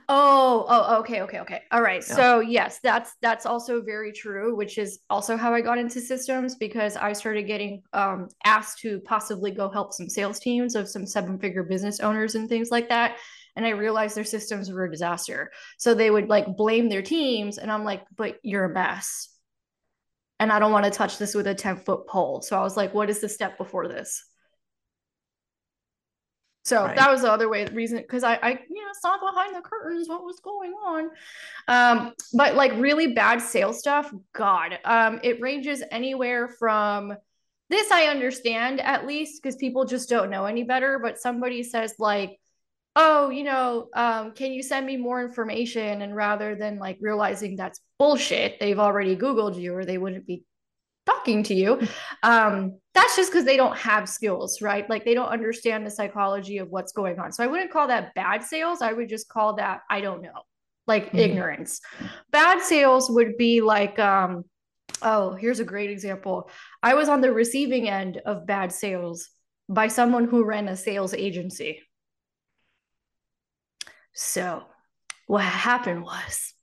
Oh, 0.09 0.64
oh, 0.68 0.98
okay, 1.01 1.22
okay, 1.22 1.40
okay. 1.40 1.62
All 1.70 1.83
right. 1.83 2.05
Yeah. 2.09 2.14
So 2.14 2.40
yes, 2.40 2.81
that's 2.83 3.14
that's 3.20 3.46
also 3.46 3.83
very 3.83 4.12
true, 4.12 4.57
which 4.57 4.79
is 4.79 5.01
also 5.11 5.37
how 5.37 5.53
I 5.53 5.61
got 5.61 5.79
into 5.79 6.01
systems 6.01 6.55
because 6.55 6.96
I 6.96 7.12
started 7.12 7.42
getting 7.46 7.83
um, 7.92 8.29
asked 8.44 8.79
to 8.81 9.01
possibly 9.01 9.51
go 9.51 9.68
help 9.68 9.92
some 9.92 10.09
sales 10.09 10.40
teams 10.40 10.74
of 10.74 10.88
some 10.88 11.07
seven-figure 11.07 11.64
business 11.64 12.01
owners 12.01 12.35
and 12.35 12.48
things 12.48 12.70
like 12.70 12.88
that. 12.88 13.18
And 13.57 13.66
I 13.66 13.70
realized 13.70 14.16
their 14.16 14.24
systems 14.24 14.70
were 14.70 14.85
a 14.85 14.90
disaster. 14.90 15.51
So 15.79 15.94
they 15.94 16.11
would 16.11 16.29
like 16.29 16.57
blame 16.57 16.88
their 16.88 17.03
teams, 17.03 17.59
and 17.59 17.70
I'm 17.70 17.85
like, 17.85 18.03
but 18.16 18.38
you're 18.42 18.64
a 18.64 18.72
mess. 18.72 19.29
And 20.40 20.53
I 20.53 20.61
don't 20.61 20.72
want 20.72 20.85
to 20.85 20.90
touch 20.90 21.18
this 21.18 21.35
with 21.35 21.48
a 21.48 21.55
10-foot 21.55 22.07
pole. 22.07 22.42
So 22.42 22.57
I 22.57 22.62
was 22.62 22.77
like, 22.77 22.94
what 22.94 23.11
is 23.11 23.20
the 23.20 23.29
step 23.29 23.59
before 23.59 23.88
this? 23.88 24.24
So 26.68 26.85
Right. 26.85 26.96
that 26.96 27.11
was 27.11 27.22
the 27.22 27.33
other 27.33 27.48
way 27.48 27.64
reason 27.66 27.96
because 27.96 28.22
I, 28.22 28.35
I 28.35 28.50
you 28.68 28.85
know 28.85 28.92
saw 29.00 29.18
behind 29.18 29.57
the 29.57 29.62
curtains 29.62 30.07
what 30.07 30.22
was 30.22 30.38
going 30.40 30.72
on. 30.72 31.11
Um, 31.66 32.12
but 32.35 32.57
like 32.57 32.72
really 32.76 33.14
bad 33.14 33.40
sales 33.40 33.78
stuff, 33.78 34.12
God, 34.35 34.78
um, 34.85 35.18
it 35.22 35.40
ranges 35.40 35.83
anywhere 35.90 36.48
from 36.48 37.14
this 37.70 37.90
I 37.90 38.04
understand 38.04 38.81
at 38.81 39.07
least 39.07 39.42
because 39.42 39.57
people 39.57 39.87
just 39.87 40.11
don't 40.11 40.31
know 40.31 40.44
any 40.44 40.62
better. 40.62 40.98
But 40.98 41.18
somebody 41.18 41.62
says 41.62 41.94
like, 41.98 42.38
oh, 42.96 43.31
you 43.31 43.44
know, 43.44 43.88
um, 43.94 44.33
can 44.33 44.52
you 44.52 44.62
send 44.62 44.85
me 44.85 44.98
more 44.98 45.22
information? 45.24 46.02
And 46.02 46.14
rather 46.14 46.54
than 46.54 46.78
like 46.78 46.98
realizing 47.00 47.57
that's 47.57 47.81
bullshit, 47.98 48.61
they've 48.61 48.78
already 48.78 49.16
Googled 49.16 49.59
you 49.59 49.74
or 49.74 49.87
they 49.87 49.96
wouldn't 49.96 50.26
be 50.26 50.44
talking 51.09 51.42
to 51.44 51.55
you. 51.55 51.81
Um, 52.23 52.79
that's 52.94 53.16
just 53.16 53.31
because 53.31 53.44
they 53.44 53.57
don't 53.57 53.77
have 53.77 54.09
skills, 54.09 54.61
right? 54.61 54.88
Like 54.90 55.05
they 55.05 55.14
don't 55.14 55.29
understand 55.29 55.87
the 55.87 55.90
psychology 55.90 56.59
of 56.59 56.68
what's 56.71 56.92
going 56.92 57.18
on. 57.18 57.33
So 57.33 57.44
I 57.44 57.47
wouldn't 57.47 57.71
call 57.71 57.88
that 57.88 58.14
bad 58.14 58.42
sales. 58.42 58.83
I 58.83 58.92
would 58.92 59.09
just 59.09 59.29
call 59.29 59.55
that 59.57 59.81
I 59.88 60.01
don't 60.01 60.23
know, 60.23 60.42
like 60.87 61.12
Mhm. 61.12 61.18
ignorance. 61.18 61.81
Bad 62.31 62.61
sales 62.62 63.11
would 63.11 63.37
be 63.37 63.61
like, 63.61 63.99
um, 63.99 64.44
oh, 65.03 65.35
here's 65.35 65.61
a 65.61 65.64
great 65.64 65.90
example. 65.90 66.51
I 66.83 66.94
was 66.94 67.09
on 67.09 67.21
the 67.21 67.33
receiving 67.33 67.88
end 67.88 68.21
of 68.27 68.47
bad 68.47 68.73
sales 68.73 69.29
by 69.68 69.88
someone 69.88 70.25
who 70.25 70.44
ran 70.44 70.68
a 70.68 70.77
sales 70.77 71.14
agency. 71.14 71.83
So 74.12 74.64
what 75.27 75.44
happened 75.44 76.03
was 76.03 76.55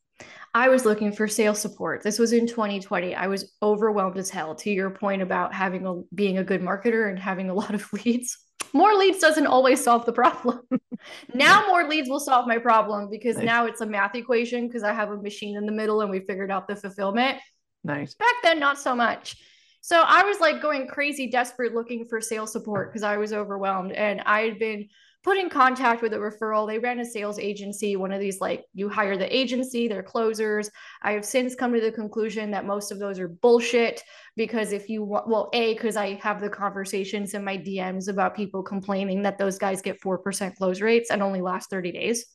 I 0.55 0.69
was 0.69 0.85
looking 0.85 1.11
for 1.11 1.27
sales 1.27 1.59
support. 1.59 2.01
This 2.01 2.17
was 2.17 2.31
in 2.31 2.47
2020. 2.47 3.13
I 3.13 3.27
was 3.27 3.51
overwhelmed 3.61 4.17
as 4.17 4.29
hell 4.29 4.55
to 4.55 4.71
your 4.71 4.89
point 4.89 5.21
about 5.21 5.53
having 5.53 5.85
a 5.85 6.01
being 6.15 6.37
a 6.37 6.45
good 6.45 6.61
marketer 6.61 7.09
and 7.09 7.19
having 7.19 7.49
a 7.49 7.53
lot 7.53 7.75
of 7.75 7.91
leads. 8.05 8.37
More 8.71 8.93
leads 8.95 9.19
doesn't 9.19 9.47
always 9.47 9.83
solve 9.83 10.05
the 10.05 10.13
problem. 10.13 10.61
now 11.33 11.67
more 11.67 11.89
leads 11.89 12.09
will 12.09 12.21
solve 12.21 12.47
my 12.47 12.57
problem 12.57 13.09
because 13.09 13.35
Nice. 13.35 13.45
now 13.45 13.65
it's 13.65 13.81
a 13.81 13.85
math 13.85 14.15
equation 14.15 14.67
because 14.67 14.83
I 14.83 14.93
have 14.93 15.11
a 15.11 15.17
machine 15.17 15.57
in 15.57 15.65
the 15.65 15.73
middle 15.73 15.99
and 15.99 16.09
we 16.09 16.21
figured 16.21 16.51
out 16.51 16.69
the 16.69 16.77
fulfillment. 16.77 17.37
Nice. 17.83 18.13
Back 18.13 18.35
then, 18.41 18.57
not 18.57 18.79
so 18.79 18.95
much. 18.95 19.35
So 19.81 20.01
I 20.07 20.23
was 20.23 20.39
like 20.39 20.61
going 20.61 20.87
crazy, 20.87 21.29
desperate, 21.29 21.75
looking 21.75 22.05
for 22.05 22.21
sales 22.21 22.53
support 22.53 22.91
because 22.91 23.03
I 23.03 23.17
was 23.17 23.33
overwhelmed. 23.33 23.91
And 23.91 24.21
I 24.25 24.43
had 24.43 24.57
been 24.57 24.87
put 25.25 25.37
in 25.39 25.49
contact 25.49 26.03
with 26.03 26.13
a 26.13 26.17
referral. 26.17 26.67
They 26.67 26.77
ran 26.77 26.99
a 26.99 27.05
sales 27.05 27.39
agency, 27.39 27.95
one 27.95 28.11
of 28.11 28.19
these 28.19 28.39
like 28.39 28.63
you 28.75 28.87
hire 28.87 29.17
the 29.17 29.35
agency, 29.35 29.87
they're 29.87 30.03
closers. 30.03 30.69
I 31.01 31.13
have 31.13 31.25
since 31.25 31.55
come 31.55 31.73
to 31.73 31.81
the 31.81 31.91
conclusion 31.91 32.51
that 32.51 32.67
most 32.67 32.91
of 32.91 32.99
those 32.99 33.19
are 33.19 33.27
bullshit 33.27 34.03
because 34.35 34.71
if 34.71 34.87
you 34.87 35.03
want, 35.03 35.27
well, 35.27 35.49
A, 35.53 35.73
because 35.73 35.97
I 35.97 36.13
have 36.21 36.39
the 36.39 36.49
conversations 36.49 37.33
in 37.33 37.43
my 37.43 37.57
DMs 37.57 38.07
about 38.07 38.35
people 38.35 38.61
complaining 38.61 39.23
that 39.23 39.39
those 39.39 39.57
guys 39.57 39.81
get 39.81 39.99
4% 39.99 40.55
close 40.57 40.79
rates 40.79 41.09
and 41.09 41.23
only 41.23 41.41
last 41.41 41.71
30 41.71 41.91
days. 41.91 42.27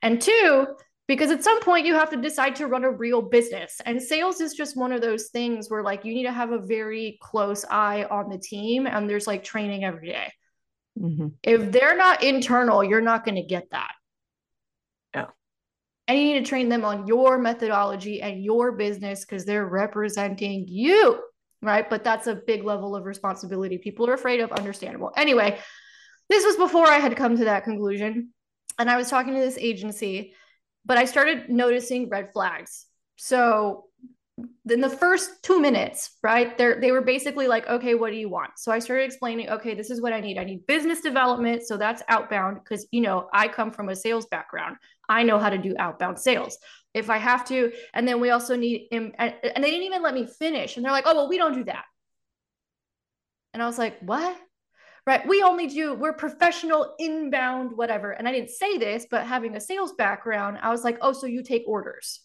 And 0.00 0.22
two, 0.22 0.66
because 1.06 1.30
at 1.30 1.44
some 1.44 1.60
point 1.60 1.84
you 1.84 1.92
have 1.92 2.08
to 2.10 2.16
decide 2.16 2.56
to 2.56 2.66
run 2.66 2.84
a 2.84 2.90
real 2.90 3.20
business 3.20 3.82
and 3.84 4.00
sales 4.00 4.40
is 4.40 4.54
just 4.54 4.74
one 4.74 4.90
of 4.90 5.02
those 5.02 5.28
things 5.28 5.68
where 5.68 5.82
like 5.82 6.02
you 6.02 6.14
need 6.14 6.22
to 6.22 6.32
have 6.32 6.50
a 6.50 6.64
very 6.64 7.18
close 7.20 7.62
eye 7.70 8.04
on 8.10 8.30
the 8.30 8.38
team 8.38 8.86
and 8.86 9.08
there's 9.08 9.26
like 9.26 9.44
training 9.44 9.84
every 9.84 10.08
day 10.08 10.32
Mm-hmm. 10.98 11.28
If 11.42 11.72
they're 11.72 11.96
not 11.96 12.22
internal, 12.22 12.84
you're 12.84 13.00
not 13.00 13.24
going 13.24 13.36
to 13.36 13.42
get 13.42 13.70
that. 13.70 13.92
Yeah. 15.14 15.26
And 16.06 16.18
you 16.18 16.24
need 16.24 16.40
to 16.40 16.48
train 16.48 16.68
them 16.68 16.84
on 16.84 17.06
your 17.06 17.38
methodology 17.38 18.22
and 18.22 18.44
your 18.44 18.72
business 18.72 19.24
because 19.24 19.44
they're 19.44 19.66
representing 19.66 20.66
you. 20.68 21.20
Right. 21.62 21.88
But 21.88 22.04
that's 22.04 22.26
a 22.26 22.34
big 22.34 22.62
level 22.62 22.94
of 22.94 23.06
responsibility 23.06 23.78
people 23.78 24.08
are 24.08 24.14
afraid 24.14 24.40
of. 24.40 24.52
Understandable. 24.52 25.12
Anyway, 25.16 25.58
this 26.28 26.44
was 26.44 26.56
before 26.56 26.86
I 26.86 26.98
had 26.98 27.16
come 27.16 27.36
to 27.38 27.46
that 27.46 27.64
conclusion. 27.64 28.30
And 28.78 28.90
I 28.90 28.96
was 28.96 29.08
talking 29.08 29.34
to 29.34 29.40
this 29.40 29.56
agency, 29.58 30.34
but 30.84 30.98
I 30.98 31.06
started 31.06 31.48
noticing 31.48 32.08
red 32.08 32.32
flags. 32.32 32.86
So 33.16 33.84
in 34.38 34.80
the 34.80 34.90
first 34.90 35.42
two 35.42 35.60
minutes, 35.60 36.16
right? 36.22 36.56
They 36.58 36.74
they 36.74 36.92
were 36.92 37.02
basically 37.02 37.46
like, 37.46 37.68
okay, 37.68 37.94
what 37.94 38.10
do 38.10 38.16
you 38.16 38.28
want? 38.28 38.52
So 38.56 38.72
I 38.72 38.80
started 38.80 39.04
explaining, 39.04 39.48
okay, 39.48 39.74
this 39.74 39.90
is 39.90 40.00
what 40.00 40.12
I 40.12 40.20
need. 40.20 40.38
I 40.38 40.44
need 40.44 40.66
business 40.66 41.00
development. 41.00 41.66
So 41.66 41.76
that's 41.76 42.02
outbound 42.08 42.58
because 42.62 42.86
you 42.90 43.00
know 43.00 43.28
I 43.32 43.46
come 43.48 43.70
from 43.70 43.88
a 43.88 43.96
sales 43.96 44.26
background. 44.26 44.76
I 45.08 45.22
know 45.22 45.38
how 45.38 45.50
to 45.50 45.58
do 45.58 45.74
outbound 45.78 46.18
sales. 46.18 46.58
If 46.94 47.10
I 47.10 47.18
have 47.18 47.46
to, 47.48 47.72
and 47.92 48.06
then 48.06 48.20
we 48.20 48.30
also 48.30 48.56
need, 48.56 48.88
and 48.92 49.12
they 49.18 49.70
didn't 49.70 49.82
even 49.82 50.02
let 50.02 50.14
me 50.14 50.26
finish. 50.26 50.76
And 50.76 50.84
they're 50.84 50.92
like, 50.92 51.04
oh 51.06 51.14
well, 51.14 51.28
we 51.28 51.38
don't 51.38 51.54
do 51.54 51.64
that. 51.64 51.84
And 53.52 53.62
I 53.62 53.66
was 53.66 53.78
like, 53.78 54.00
what? 54.00 54.36
Right? 55.06 55.26
We 55.28 55.42
only 55.42 55.66
do. 55.66 55.94
We're 55.94 56.14
professional 56.14 56.94
inbound, 56.98 57.76
whatever. 57.76 58.12
And 58.12 58.26
I 58.26 58.32
didn't 58.32 58.50
say 58.50 58.78
this, 58.78 59.06
but 59.10 59.26
having 59.26 59.54
a 59.54 59.60
sales 59.60 59.92
background, 59.92 60.58
I 60.62 60.70
was 60.70 60.82
like, 60.82 60.98
oh, 61.02 61.12
so 61.12 61.26
you 61.26 61.42
take 61.42 61.64
orders. 61.66 62.20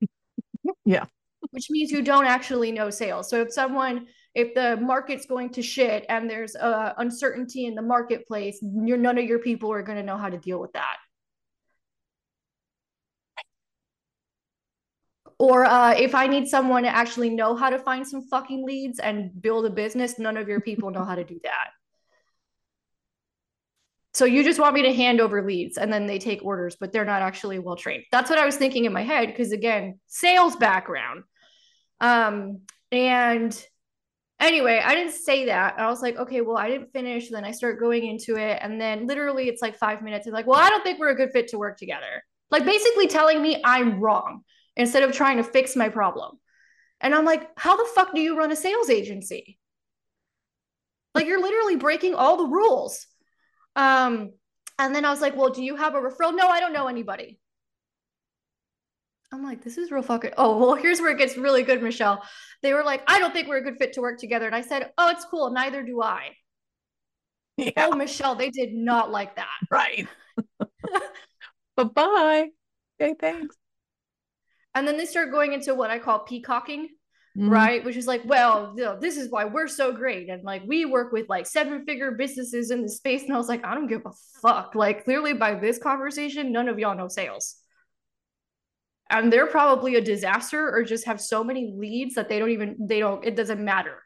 yeah 0.84 1.04
which 1.50 1.70
means 1.70 1.90
you 1.90 2.02
don't 2.02 2.26
actually 2.26 2.72
know 2.72 2.90
sales. 2.90 3.28
So 3.30 3.40
if 3.40 3.52
someone, 3.52 4.06
if 4.34 4.54
the 4.54 4.76
market's 4.76 5.26
going 5.26 5.50
to 5.50 5.62
shit 5.62 6.04
and 6.08 6.28
there's 6.28 6.56
uh, 6.56 6.94
uncertainty 6.98 7.66
in 7.66 7.74
the 7.74 7.82
marketplace, 7.82 8.58
none 8.62 9.18
of 9.18 9.24
your 9.24 9.38
people 9.38 9.72
are 9.72 9.82
going 9.82 9.98
to 9.98 10.04
know 10.04 10.16
how 10.16 10.28
to 10.28 10.38
deal 10.38 10.60
with 10.60 10.72
that. 10.72 10.96
Or 15.38 15.64
uh, 15.64 15.94
if 15.94 16.14
I 16.14 16.26
need 16.26 16.48
someone 16.48 16.84
to 16.84 16.88
actually 16.88 17.30
know 17.30 17.56
how 17.56 17.68
to 17.68 17.78
find 17.78 18.06
some 18.06 18.22
fucking 18.28 18.64
leads 18.64 18.98
and 18.98 19.30
build 19.42 19.66
a 19.66 19.70
business, 19.70 20.18
none 20.18 20.36
of 20.36 20.48
your 20.48 20.60
people 20.60 20.90
know 20.90 21.04
how 21.04 21.16
to 21.16 21.24
do 21.24 21.40
that. 21.42 21.70
So 24.14 24.26
you 24.26 24.44
just 24.44 24.60
want 24.60 24.74
me 24.74 24.82
to 24.82 24.94
hand 24.94 25.20
over 25.20 25.42
leads 25.42 25.76
and 25.76 25.92
then 25.92 26.06
they 26.06 26.20
take 26.20 26.44
orders, 26.44 26.76
but 26.78 26.92
they're 26.92 27.04
not 27.04 27.20
actually 27.20 27.58
well 27.58 27.74
trained. 27.74 28.04
That's 28.12 28.30
what 28.30 28.38
I 28.38 28.46
was 28.46 28.56
thinking 28.56 28.84
in 28.84 28.92
my 28.92 29.02
head 29.02 29.26
because 29.26 29.50
again, 29.50 29.98
sales 30.06 30.54
background. 30.54 31.24
Um, 32.04 32.60
and 32.92 33.66
anyway, 34.38 34.82
I 34.84 34.94
didn't 34.94 35.14
say 35.14 35.46
that. 35.46 35.78
I 35.78 35.88
was 35.88 36.02
like, 36.02 36.16
okay, 36.16 36.42
well, 36.42 36.58
I 36.58 36.68
didn't 36.68 36.92
finish. 36.92 37.30
Then 37.30 37.46
I 37.46 37.50
start 37.50 37.80
going 37.80 38.04
into 38.04 38.36
it. 38.36 38.58
And 38.60 38.78
then 38.78 39.06
literally 39.06 39.48
it's 39.48 39.62
like 39.62 39.78
five 39.78 40.02
minutes. 40.02 40.26
And 40.26 40.34
like, 40.34 40.46
well, 40.46 40.60
I 40.60 40.68
don't 40.68 40.82
think 40.82 40.98
we're 40.98 41.08
a 41.08 41.16
good 41.16 41.30
fit 41.32 41.48
to 41.48 41.58
work 41.58 41.78
together. 41.78 42.22
Like 42.50 42.66
basically 42.66 43.06
telling 43.06 43.40
me 43.40 43.62
I'm 43.64 44.00
wrong 44.00 44.42
instead 44.76 45.02
of 45.02 45.12
trying 45.12 45.38
to 45.38 45.44
fix 45.44 45.76
my 45.76 45.88
problem. 45.88 46.38
And 47.00 47.14
I'm 47.14 47.24
like, 47.24 47.48
how 47.56 47.74
the 47.74 47.88
fuck 47.94 48.14
do 48.14 48.20
you 48.20 48.36
run 48.36 48.52
a 48.52 48.56
sales 48.56 48.90
agency? 48.90 49.58
Like 51.14 51.26
you're 51.26 51.40
literally 51.40 51.76
breaking 51.76 52.14
all 52.14 52.36
the 52.36 52.52
rules. 52.52 53.06
Um, 53.76 54.32
and 54.78 54.94
then 54.94 55.06
I 55.06 55.10
was 55.10 55.22
like, 55.22 55.36
well, 55.36 55.50
do 55.50 55.64
you 55.64 55.76
have 55.76 55.94
a 55.94 56.00
referral? 56.00 56.36
No, 56.36 56.48
I 56.48 56.60
don't 56.60 56.74
know 56.74 56.86
anybody. 56.86 57.38
I'm 59.34 59.42
like, 59.42 59.64
this 59.64 59.78
is 59.78 59.90
real 59.90 60.02
fucking. 60.02 60.30
Oh, 60.38 60.58
well, 60.58 60.74
here's 60.76 61.00
where 61.00 61.10
it 61.10 61.18
gets 61.18 61.36
really 61.36 61.64
good, 61.64 61.82
Michelle. 61.82 62.22
They 62.62 62.72
were 62.72 62.84
like, 62.84 63.02
I 63.08 63.18
don't 63.18 63.32
think 63.32 63.48
we're 63.48 63.56
a 63.56 63.64
good 63.64 63.78
fit 63.78 63.92
to 63.94 64.00
work 64.00 64.20
together. 64.20 64.46
And 64.46 64.54
I 64.54 64.60
said, 64.60 64.92
Oh, 64.96 65.10
it's 65.10 65.24
cool. 65.24 65.50
Neither 65.50 65.82
do 65.82 66.00
I. 66.00 66.30
Yeah. 67.56 67.72
Oh, 67.78 67.96
Michelle, 67.96 68.36
they 68.36 68.50
did 68.50 68.72
not 68.72 69.10
like 69.10 69.36
that. 69.36 69.48
Right. 69.70 70.06
bye 71.76 71.84
bye. 71.84 72.48
Okay, 73.00 73.14
thanks. 73.20 73.56
And 74.76 74.86
then 74.86 74.96
they 74.96 75.04
start 75.04 75.32
going 75.32 75.52
into 75.52 75.74
what 75.74 75.90
I 75.90 75.98
call 75.98 76.20
peacocking, 76.20 76.90
mm-hmm. 77.36 77.48
right? 77.48 77.84
Which 77.84 77.96
is 77.96 78.06
like, 78.06 78.22
well, 78.24 78.72
you 78.76 78.84
know, 78.84 78.98
this 79.00 79.16
is 79.16 79.30
why 79.30 79.46
we're 79.46 79.66
so 79.66 79.92
great. 79.92 80.28
And 80.28 80.44
like, 80.44 80.62
we 80.64 80.84
work 80.84 81.12
with 81.12 81.28
like 81.28 81.46
seven 81.46 81.84
figure 81.84 82.12
businesses 82.12 82.70
in 82.70 82.82
the 82.82 82.88
space. 82.88 83.24
And 83.24 83.32
I 83.32 83.36
was 83.36 83.48
like, 83.48 83.64
I 83.64 83.74
don't 83.74 83.88
give 83.88 84.02
a 84.06 84.12
fuck. 84.40 84.76
Like, 84.76 85.04
clearly 85.04 85.32
by 85.32 85.54
this 85.54 85.78
conversation, 85.78 86.52
none 86.52 86.68
of 86.68 86.78
y'all 86.78 86.96
know 86.96 87.08
sales 87.08 87.56
and 89.10 89.32
they're 89.32 89.46
probably 89.46 89.96
a 89.96 90.00
disaster 90.00 90.70
or 90.70 90.82
just 90.82 91.06
have 91.06 91.20
so 91.20 91.44
many 91.44 91.72
leads 91.76 92.14
that 92.14 92.28
they 92.28 92.38
don't 92.38 92.50
even 92.50 92.76
they 92.80 92.98
don't 93.00 93.24
it 93.24 93.36
doesn't 93.36 93.62
matter. 93.62 94.02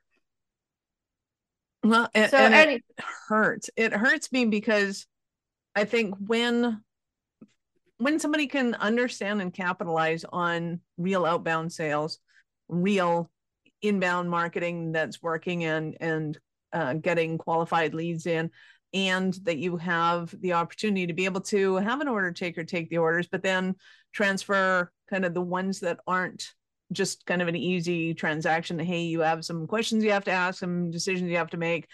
Well 1.84 2.08
and, 2.14 2.30
so, 2.30 2.38
and 2.38 2.54
any- 2.54 2.74
it 2.74 2.84
hurts. 3.28 3.70
It 3.76 3.92
hurts 3.92 4.32
me 4.32 4.44
because 4.46 5.06
i 5.74 5.84
think 5.84 6.14
when 6.18 6.82
when 7.98 8.18
somebody 8.18 8.46
can 8.46 8.74
understand 8.74 9.42
and 9.42 9.52
capitalize 9.52 10.24
on 10.32 10.80
real 10.96 11.24
outbound 11.24 11.72
sales 11.72 12.18
real 12.68 13.30
inbound 13.82 14.30
marketing 14.30 14.92
that's 14.92 15.22
working 15.22 15.64
and 15.64 15.96
and 16.00 16.38
uh, 16.72 16.94
getting 16.94 17.38
qualified 17.38 17.94
leads 17.94 18.26
in 18.26 18.50
and 18.94 19.34
that 19.44 19.58
you 19.58 19.76
have 19.76 20.34
the 20.40 20.54
opportunity 20.54 21.06
to 21.06 21.12
be 21.12 21.24
able 21.24 21.40
to 21.42 21.76
have 21.76 22.00
an 22.00 22.08
order 22.08 22.32
taker 22.32 22.64
take 22.64 22.88
the 22.88 22.98
orders, 22.98 23.28
but 23.30 23.42
then 23.42 23.74
transfer 24.12 24.90
kind 25.10 25.24
of 25.24 25.34
the 25.34 25.40
ones 25.40 25.80
that 25.80 26.00
aren't 26.06 26.52
just 26.92 27.26
kind 27.26 27.42
of 27.42 27.48
an 27.48 27.56
easy 27.56 28.14
transaction. 28.14 28.78
Hey, 28.78 29.02
you 29.02 29.20
have 29.20 29.44
some 29.44 29.66
questions 29.66 30.04
you 30.04 30.12
have 30.12 30.24
to 30.24 30.30
ask, 30.30 30.58
some 30.58 30.90
decisions 30.90 31.30
you 31.30 31.36
have 31.36 31.50
to 31.50 31.56
make. 31.56 31.86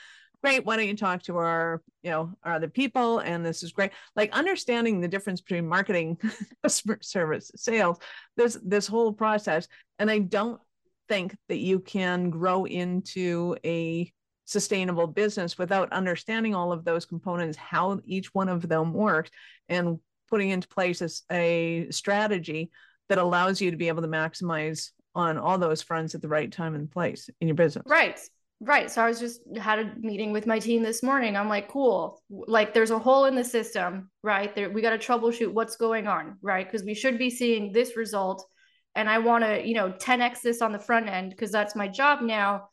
Great. 0.43 0.65
Why 0.65 0.77
don't 0.77 0.87
you 0.87 0.97
talk 0.97 1.23
to 1.23 1.39
our, 1.39 1.83
you 2.03 2.11
know, 2.11 2.35
our 2.43 2.55
other 2.55 2.69
people? 2.69 3.21
And 3.21 3.45
this 3.45 3.63
is 3.63 3.73
great. 3.73 3.93
Like 4.15 4.31
understanding 4.33 5.01
the 5.01 5.09
difference 5.09 5.41
between 5.41 5.67
marketing, 5.67 6.19
customer 6.63 6.99
service, 7.01 7.51
sales, 7.57 7.99
this 8.37 8.59
this 8.63 8.87
whole 8.87 9.13
process. 9.13 9.67
And 9.99 10.11
I 10.11 10.19
don't 10.19 10.61
think 11.09 11.35
that 11.49 11.59
you 11.59 11.81
can 11.81 12.31
grow 12.31 12.67
into 12.67 13.57
a 13.65 14.13
sustainable 14.45 15.07
business 15.07 15.59
without 15.59 15.93
understanding 15.93 16.55
all 16.55 16.73
of 16.73 16.85
those 16.85 17.05
components, 17.07 17.57
how 17.57 18.01
each 18.05 18.35
one 18.35 18.49
of 18.49 18.69
them 18.69 18.93
works, 18.93 19.31
and 19.69 19.99
putting 20.29 20.51
into 20.51 20.69
place 20.69 21.01
a, 21.03 21.35
a 21.35 21.91
strategy 21.91 22.71
that 23.09 23.19
allows 23.19 23.61
you 23.61 23.71
to 23.71 23.77
be 23.77 23.89
able 23.89 24.03
to 24.03 24.09
maximize 24.09 24.91
on 25.15 25.39
all 25.39 25.59
those 25.59 25.83
fronts 25.83 26.15
at 26.15 26.23
the 26.23 26.29
right 26.29 26.51
time 26.51 26.75
and 26.75 26.91
place 26.91 27.31
in 27.41 27.49
your 27.49 27.55
business. 27.55 27.85
Right. 27.87 28.19
Right. 28.61 28.91
So 28.91 29.03
I 29.03 29.09
was 29.09 29.21
just 29.21 29.41
had 29.59 29.79
a 29.79 29.95
meeting 29.99 30.33
with 30.33 30.47
my 30.47 30.59
team 30.59 30.83
this 30.83 31.03
morning. 31.03 31.37
I'm 31.37 31.49
like, 31.49 31.69
cool. 31.69 32.23
Like 32.31 32.73
there's 32.73 32.93
a 32.93 32.99
hole 32.99 33.27
in 33.27 33.35
the 33.35 33.45
system, 33.45 34.11
right? 34.23 34.55
There 34.55 34.71
we 34.71 34.81
got 34.81 34.91
to 34.91 34.99
troubleshoot 34.99 35.53
what's 35.53 35.77
going 35.77 36.07
on, 36.07 36.39
right? 36.41 36.67
Because 36.67 36.85
we 36.85 36.95
should 36.95 37.19
be 37.19 37.31
seeing 37.31 37.73
this 37.73 37.97
result. 37.97 38.47
And 38.95 39.09
I 39.09 39.19
want 39.19 39.45
to, 39.45 39.67
you 39.67 39.75
know, 39.75 39.91
10x 39.91 40.41
this 40.41 40.63
on 40.63 40.73
the 40.73 40.79
front 40.79 41.09
end 41.09 41.31
because 41.31 41.51
that's 41.51 41.75
my 41.75 41.89
job 41.89 42.23
now 42.23 42.69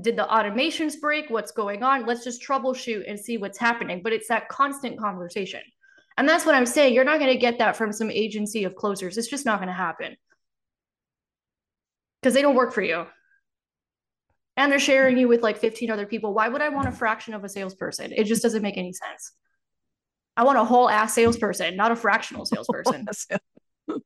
did 0.00 0.16
the 0.16 0.24
automations 0.24 0.98
break? 1.00 1.28
What's 1.28 1.52
going 1.52 1.82
on? 1.82 2.06
Let's 2.06 2.24
just 2.24 2.42
troubleshoot 2.42 3.04
and 3.06 3.18
see 3.18 3.36
what's 3.36 3.58
happening. 3.58 4.00
But 4.02 4.12
it's 4.12 4.28
that 4.28 4.48
constant 4.48 4.98
conversation. 4.98 5.60
And 6.16 6.28
that's 6.28 6.44
what 6.44 6.54
i'm 6.54 6.66
saying. 6.66 6.94
You're 6.94 7.04
not 7.04 7.18
going 7.18 7.32
to 7.32 7.38
get 7.38 7.58
that 7.58 7.76
from 7.76 7.92
some 7.92 8.10
agency 8.10 8.64
of 8.64 8.74
closers. 8.74 9.16
It's 9.18 9.28
just 9.28 9.46
not 9.46 9.58
going 9.58 9.68
to 9.68 9.74
happen. 9.74 10.16
Because 12.20 12.34
they 12.34 12.42
don't 12.42 12.54
work 12.54 12.72
for 12.72 12.82
you. 12.82 13.06
And 14.56 14.70
they're 14.70 14.78
sharing 14.78 15.16
you 15.16 15.28
with 15.28 15.42
like 15.42 15.56
15 15.58 15.90
other 15.90 16.06
people. 16.06 16.34
Why 16.34 16.48
would 16.48 16.60
i 16.60 16.68
want 16.68 16.88
a 16.88 16.92
fraction 16.92 17.34
of 17.34 17.44
a 17.44 17.48
salesperson? 17.48 18.12
It 18.12 18.24
just 18.24 18.42
doesn't 18.42 18.62
make 18.62 18.76
any 18.76 18.92
sense. 18.92 19.32
I 20.36 20.44
want 20.44 20.58
a 20.58 20.64
whole 20.64 20.88
ass 20.88 21.14
salesperson 21.14 21.76
not 21.76 21.92
a 21.92 21.96
fractional 21.96 22.44
salesperson. 22.46 23.06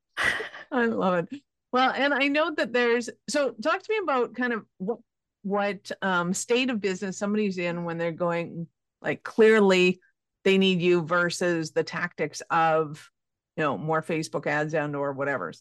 i 0.72 0.84
love 0.86 1.26
it. 1.32 1.40
Well 1.72 1.92
and 1.94 2.14
i 2.14 2.28
know 2.28 2.54
that 2.54 2.72
there's 2.72 3.10
so 3.28 3.52
talk 3.62 3.82
to 3.82 3.92
me 3.92 3.98
about 4.02 4.34
kind 4.34 4.52
of 4.52 4.64
what 4.78 4.98
what 5.46 5.90
um, 6.02 6.34
state 6.34 6.70
of 6.70 6.80
business 6.80 7.16
somebody's 7.16 7.56
in 7.58 7.84
when 7.84 7.98
they're 7.98 8.10
going 8.10 8.66
like 9.00 9.22
clearly 9.22 10.00
they 10.42 10.58
need 10.58 10.80
you 10.82 11.02
versus 11.02 11.70
the 11.70 11.84
tactics 11.84 12.42
of 12.50 13.10
you 13.56 13.62
know 13.62 13.78
more 13.78 14.02
facebook 14.02 14.46
ads 14.46 14.74
and 14.74 14.96
or 14.96 15.12
whatever 15.12 15.52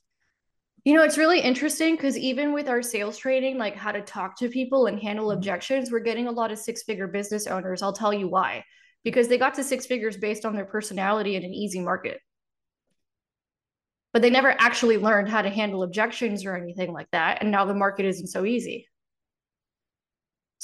You 0.88 0.94
know, 0.94 1.04
it's 1.04 1.18
really 1.18 1.40
interesting 1.40 1.96
because 1.96 2.16
even 2.16 2.54
with 2.54 2.68
our 2.70 2.84
sales 2.84 3.18
training, 3.18 3.58
like 3.58 3.76
how 3.76 3.92
to 3.92 4.02
talk 4.02 4.38
to 4.38 4.50
people 4.50 4.86
and 4.86 5.00
handle 5.00 5.30
Mhm. 5.30 5.34
objections, 5.38 5.92
we're 5.92 6.00
getting 6.10 6.28
a 6.28 6.32
lot 6.32 6.52
of 6.52 6.60
six 6.60 6.84
figure 6.84 7.08
business 7.08 7.48
owners. 7.48 7.82
I'll 7.82 7.92
tell 8.02 8.14
you 8.14 8.28
why. 8.28 8.64
Because 9.04 9.28
they 9.28 9.40
got 9.40 9.56
to 9.56 9.64
six 9.64 9.88
figures 9.88 10.16
based 10.18 10.46
on 10.46 10.56
their 10.56 10.66
personality 10.66 11.36
in 11.36 11.44
an 11.44 11.54
easy 11.54 11.80
market. 11.80 12.20
But 14.14 14.22
they 14.22 14.30
never 14.30 14.56
actually 14.60 14.98
learned 14.98 15.30
how 15.30 15.42
to 15.42 15.50
handle 15.50 15.82
objections 15.84 16.46
or 16.46 16.56
anything 16.56 16.94
like 16.94 17.10
that. 17.12 17.42
And 17.42 17.50
now 17.52 17.66
the 17.66 17.74
market 17.74 18.06
isn't 18.06 18.28
so 18.28 18.46
easy. 18.46 18.88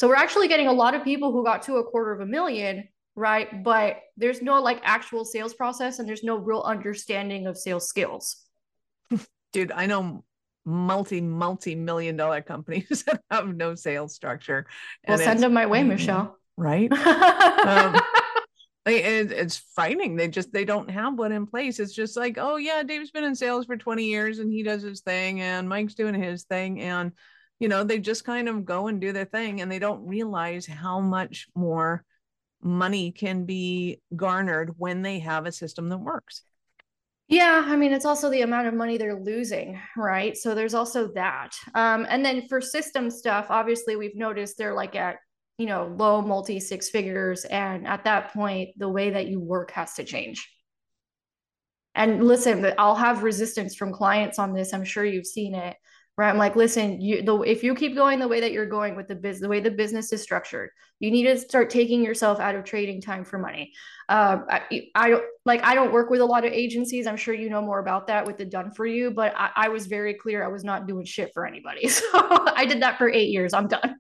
So 0.01 0.07
we're 0.07 0.15
actually 0.15 0.47
getting 0.47 0.65
a 0.65 0.73
lot 0.73 0.95
of 0.95 1.03
people 1.03 1.31
who 1.31 1.43
got 1.43 1.61
to 1.61 1.75
a 1.75 1.83
quarter 1.83 2.11
of 2.11 2.21
a 2.21 2.25
million, 2.25 2.87
right? 3.15 3.63
But 3.63 3.97
there's 4.17 4.41
no 4.41 4.59
like 4.59 4.81
actual 4.81 5.23
sales 5.23 5.53
process 5.53 5.99
and 5.99 6.09
there's 6.09 6.23
no 6.23 6.37
real 6.37 6.61
understanding 6.61 7.45
of 7.45 7.55
sales 7.55 7.87
skills. 7.87 8.37
Dude, 9.53 9.71
I 9.71 9.85
know 9.85 10.23
multi, 10.65 11.21
multi 11.21 11.75
million 11.75 12.17
dollar 12.17 12.41
companies 12.41 13.03
that 13.05 13.21
have 13.29 13.55
no 13.55 13.75
sales 13.75 14.15
structure. 14.15 14.65
Well, 15.07 15.19
and 15.19 15.23
send 15.23 15.39
them 15.39 15.53
my 15.53 15.67
way. 15.67 15.83
Michelle. 15.83 16.35
Right? 16.57 16.91
Um, 17.61 17.95
it, 18.87 19.31
it's 19.31 19.57
frightening. 19.75 20.15
They 20.15 20.29
just 20.29 20.51
they 20.51 20.65
don't 20.65 20.89
have 20.89 21.13
one 21.13 21.31
in 21.31 21.45
place. 21.45 21.79
It's 21.79 21.93
just 21.93 22.17
like, 22.17 22.39
oh 22.39 22.55
yeah, 22.55 22.81
Dave's 22.81 23.11
been 23.11 23.23
in 23.23 23.35
sales 23.35 23.67
for 23.67 23.77
20 23.77 24.03
years 24.03 24.39
and 24.39 24.51
he 24.51 24.63
does 24.63 24.81
his 24.81 25.01
thing, 25.01 25.41
and 25.41 25.69
Mike's 25.69 25.93
doing 25.93 26.15
his 26.15 26.45
thing, 26.45 26.81
and 26.81 27.11
you 27.61 27.69
know 27.69 27.85
they 27.85 27.99
just 27.99 28.25
kind 28.25 28.49
of 28.49 28.65
go 28.65 28.87
and 28.87 28.99
do 28.99 29.13
their 29.13 29.25
thing, 29.25 29.61
and 29.61 29.71
they 29.71 29.79
don't 29.79 30.05
realize 30.05 30.65
how 30.65 30.99
much 30.99 31.47
more 31.55 32.03
money 32.61 33.11
can 33.11 33.45
be 33.45 34.01
garnered 34.15 34.73
when 34.77 35.01
they 35.03 35.19
have 35.19 35.45
a 35.45 35.51
system 35.51 35.87
that 35.89 35.99
works. 35.99 36.41
Yeah, 37.27 37.63
I 37.65 37.77
mean, 37.77 37.93
it's 37.93 38.05
also 38.05 38.29
the 38.29 38.41
amount 38.41 38.67
of 38.67 38.73
money 38.73 38.97
they're 38.97 39.23
losing, 39.23 39.79
right? 39.95 40.35
So 40.35 40.53
there's 40.53 40.73
also 40.73 41.07
that. 41.13 41.51
Um, 41.73 42.05
and 42.09 42.25
then 42.25 42.47
for 42.49 42.59
system 42.59 43.09
stuff, 43.09 43.45
obviously 43.49 43.95
we've 43.95 44.17
noticed 44.17 44.57
they're 44.57 44.73
like 44.73 44.97
at, 44.97 45.15
you 45.57 45.65
know, 45.65 45.95
low 45.97 46.21
multi 46.21 46.59
six 46.59 46.89
figures. 46.89 47.45
And 47.45 47.87
at 47.87 48.03
that 48.03 48.33
point, 48.33 48.71
the 48.77 48.89
way 48.89 49.11
that 49.11 49.27
you 49.27 49.39
work 49.39 49.71
has 49.71 49.93
to 49.93 50.03
change. 50.03 50.45
And 51.95 52.21
listen, 52.21 52.73
I'll 52.77 52.95
have 52.95 53.23
resistance 53.23 53.75
from 53.75 53.93
clients 53.93 54.37
on 54.37 54.53
this. 54.53 54.73
I'm 54.73 54.83
sure 54.83 55.05
you've 55.05 55.25
seen 55.25 55.55
it, 55.55 55.77
right? 56.17 56.29
I'm 56.29 56.37
like, 56.37 56.55
listen, 56.55 57.01
you 57.01 57.21
the 57.21 57.39
if 57.41 57.63
you 57.63 57.73
keep 57.73 57.95
going 57.95 58.19
the 58.19 58.27
way 58.27 58.39
that 58.41 58.51
you're 58.51 58.65
going 58.65 58.95
with 58.95 59.07
the 59.07 59.15
business, 59.15 59.41
the 59.41 59.49
way 59.49 59.59
the 59.59 59.71
business 59.71 60.11
is 60.11 60.21
structured, 60.21 60.69
you 60.99 61.09
need 61.09 61.23
to 61.23 61.37
start 61.37 61.69
taking 61.69 62.03
yourself 62.03 62.39
out 62.39 62.55
of 62.55 62.63
trading 62.63 63.01
time 63.01 63.23
for 63.23 63.37
money. 63.37 63.71
Um, 64.09 64.45
I, 64.49 64.89
I 64.93 65.09
don't 65.09 65.23
like 65.45 65.63
I 65.63 65.73
don't 65.73 65.91
work 65.91 66.09
with 66.09 66.21
a 66.21 66.25
lot 66.25 66.45
of 66.45 66.51
agencies. 66.51 67.07
I'm 67.07 67.17
sure 67.17 67.33
you 67.33 67.49
know 67.49 67.61
more 67.61 67.79
about 67.79 68.07
that 68.07 68.25
with 68.25 68.37
the 68.37 68.45
done 68.45 68.71
for 68.71 68.85
you, 68.85 69.11
but 69.11 69.33
I, 69.37 69.51
I 69.55 69.67
was 69.69 69.87
very 69.87 70.13
clear 70.13 70.43
I 70.43 70.49
was 70.49 70.63
not 70.63 70.87
doing 70.87 71.05
shit 71.05 71.31
for 71.33 71.45
anybody. 71.45 71.89
So 72.01 72.07
I 72.13 72.65
did 72.65 72.81
that 72.81 72.97
for 72.97 73.09
eight 73.09 73.29
years. 73.29 73.53
I'm 73.53 73.67
done. 73.67 73.95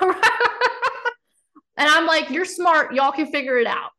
and 0.00 0.14
I'm 1.76 2.06
like, 2.06 2.30
you're 2.30 2.44
smart. 2.44 2.94
Y'all 2.94 3.12
can 3.12 3.26
figure 3.26 3.58
it 3.58 3.66
out. 3.66 3.90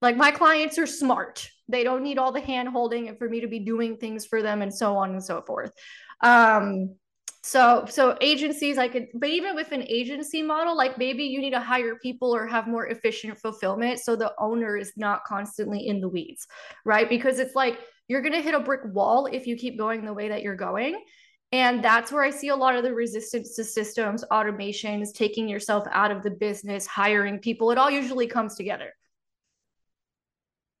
Like 0.00 0.16
my 0.16 0.30
clients 0.30 0.78
are 0.78 0.86
smart. 0.86 1.48
They 1.68 1.84
don't 1.84 2.02
need 2.02 2.18
all 2.18 2.32
the 2.32 2.40
hand 2.40 2.68
holding 2.68 3.08
and 3.08 3.18
for 3.18 3.28
me 3.28 3.40
to 3.40 3.48
be 3.48 3.60
doing 3.60 3.96
things 3.96 4.26
for 4.26 4.42
them 4.42 4.62
and 4.62 4.74
so 4.74 4.96
on 4.96 5.10
and 5.12 5.22
so 5.22 5.42
forth. 5.42 5.72
Um, 6.20 6.96
so 7.44 7.86
so 7.88 8.16
agencies 8.20 8.78
I 8.78 8.86
could 8.86 9.08
but 9.14 9.28
even 9.28 9.56
with 9.56 9.72
an 9.72 9.82
agency 9.88 10.42
model 10.42 10.76
like 10.76 10.96
maybe 10.96 11.24
you 11.24 11.40
need 11.40 11.50
to 11.50 11.60
hire 11.60 11.96
people 11.96 12.32
or 12.32 12.46
have 12.46 12.68
more 12.68 12.86
efficient 12.86 13.36
fulfillment 13.36 13.98
so 13.98 14.14
the 14.14 14.32
owner 14.38 14.76
is 14.76 14.92
not 14.96 15.24
constantly 15.24 15.88
in 15.88 16.00
the 16.00 16.08
weeds, 16.08 16.46
right? 16.84 17.08
Because 17.08 17.40
it's 17.40 17.56
like 17.56 17.80
you're 18.08 18.22
going 18.22 18.34
to 18.34 18.42
hit 18.42 18.54
a 18.54 18.60
brick 18.60 18.82
wall 18.92 19.26
if 19.26 19.46
you 19.46 19.56
keep 19.56 19.78
going 19.78 20.04
the 20.04 20.12
way 20.12 20.28
that 20.28 20.42
you're 20.42 20.54
going. 20.54 21.02
And 21.50 21.84
that's 21.84 22.10
where 22.10 22.22
I 22.22 22.30
see 22.30 22.48
a 22.48 22.56
lot 22.56 22.76
of 22.76 22.82
the 22.82 22.94
resistance 22.94 23.54
to 23.56 23.64
systems, 23.64 24.24
automations, 24.30 25.12
taking 25.12 25.48
yourself 25.48 25.86
out 25.90 26.10
of 26.10 26.22
the 26.22 26.30
business, 26.30 26.86
hiring 26.86 27.38
people. 27.38 27.70
It 27.70 27.78
all 27.78 27.90
usually 27.90 28.26
comes 28.26 28.54
together. 28.54 28.94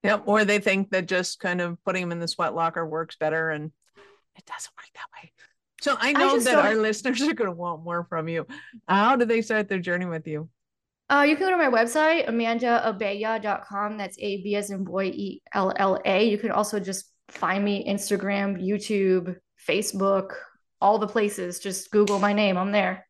Yep. 0.02 0.22
Or 0.26 0.44
they 0.44 0.58
think 0.58 0.90
that 0.90 1.06
just 1.06 1.38
kind 1.38 1.60
of 1.60 1.82
putting 1.84 2.02
them 2.02 2.12
in 2.12 2.18
the 2.18 2.28
sweat 2.28 2.54
locker 2.54 2.84
works 2.84 3.16
better, 3.16 3.50
and 3.50 3.70
it 4.36 4.44
doesn't 4.46 4.72
work 4.76 4.88
that 4.94 5.06
way. 5.22 5.32
So 5.80 5.96
I 5.98 6.12
know 6.12 6.34
just 6.34 6.46
that 6.46 6.58
our 6.58 6.74
listeners 6.76 7.22
are 7.22 7.34
going 7.34 7.50
to 7.50 7.56
want 7.56 7.84
more 7.84 8.04
from 8.04 8.28
you. 8.28 8.46
How 8.88 9.16
do 9.16 9.24
they 9.24 9.42
start 9.42 9.68
their 9.68 9.80
journey 9.80 10.06
with 10.06 10.26
you? 10.26 10.48
Uh, 11.10 11.22
you 11.22 11.36
can 11.36 11.46
go 11.46 11.50
to 11.50 11.56
my 11.56 11.68
website, 11.68 12.28
amandaabella.com. 12.28 13.98
That's 13.98 14.16
A 14.18 14.42
B 14.42 14.56
as 14.56 14.70
in 14.70 14.84
boy, 14.84 15.06
E 15.06 15.42
L 15.52 15.72
L 15.76 16.00
A. 16.04 16.28
You 16.28 16.38
can 16.38 16.50
also 16.50 16.80
just 16.80 17.10
find 17.28 17.64
me 17.64 17.86
Instagram, 17.86 18.62
YouTube, 18.62 19.36
Facebook, 19.68 20.34
all 20.80 20.98
the 20.98 21.06
places. 21.06 21.58
Just 21.58 21.90
Google 21.90 22.18
my 22.18 22.32
name. 22.32 22.56
I'm 22.56 22.72
there. 22.72 23.06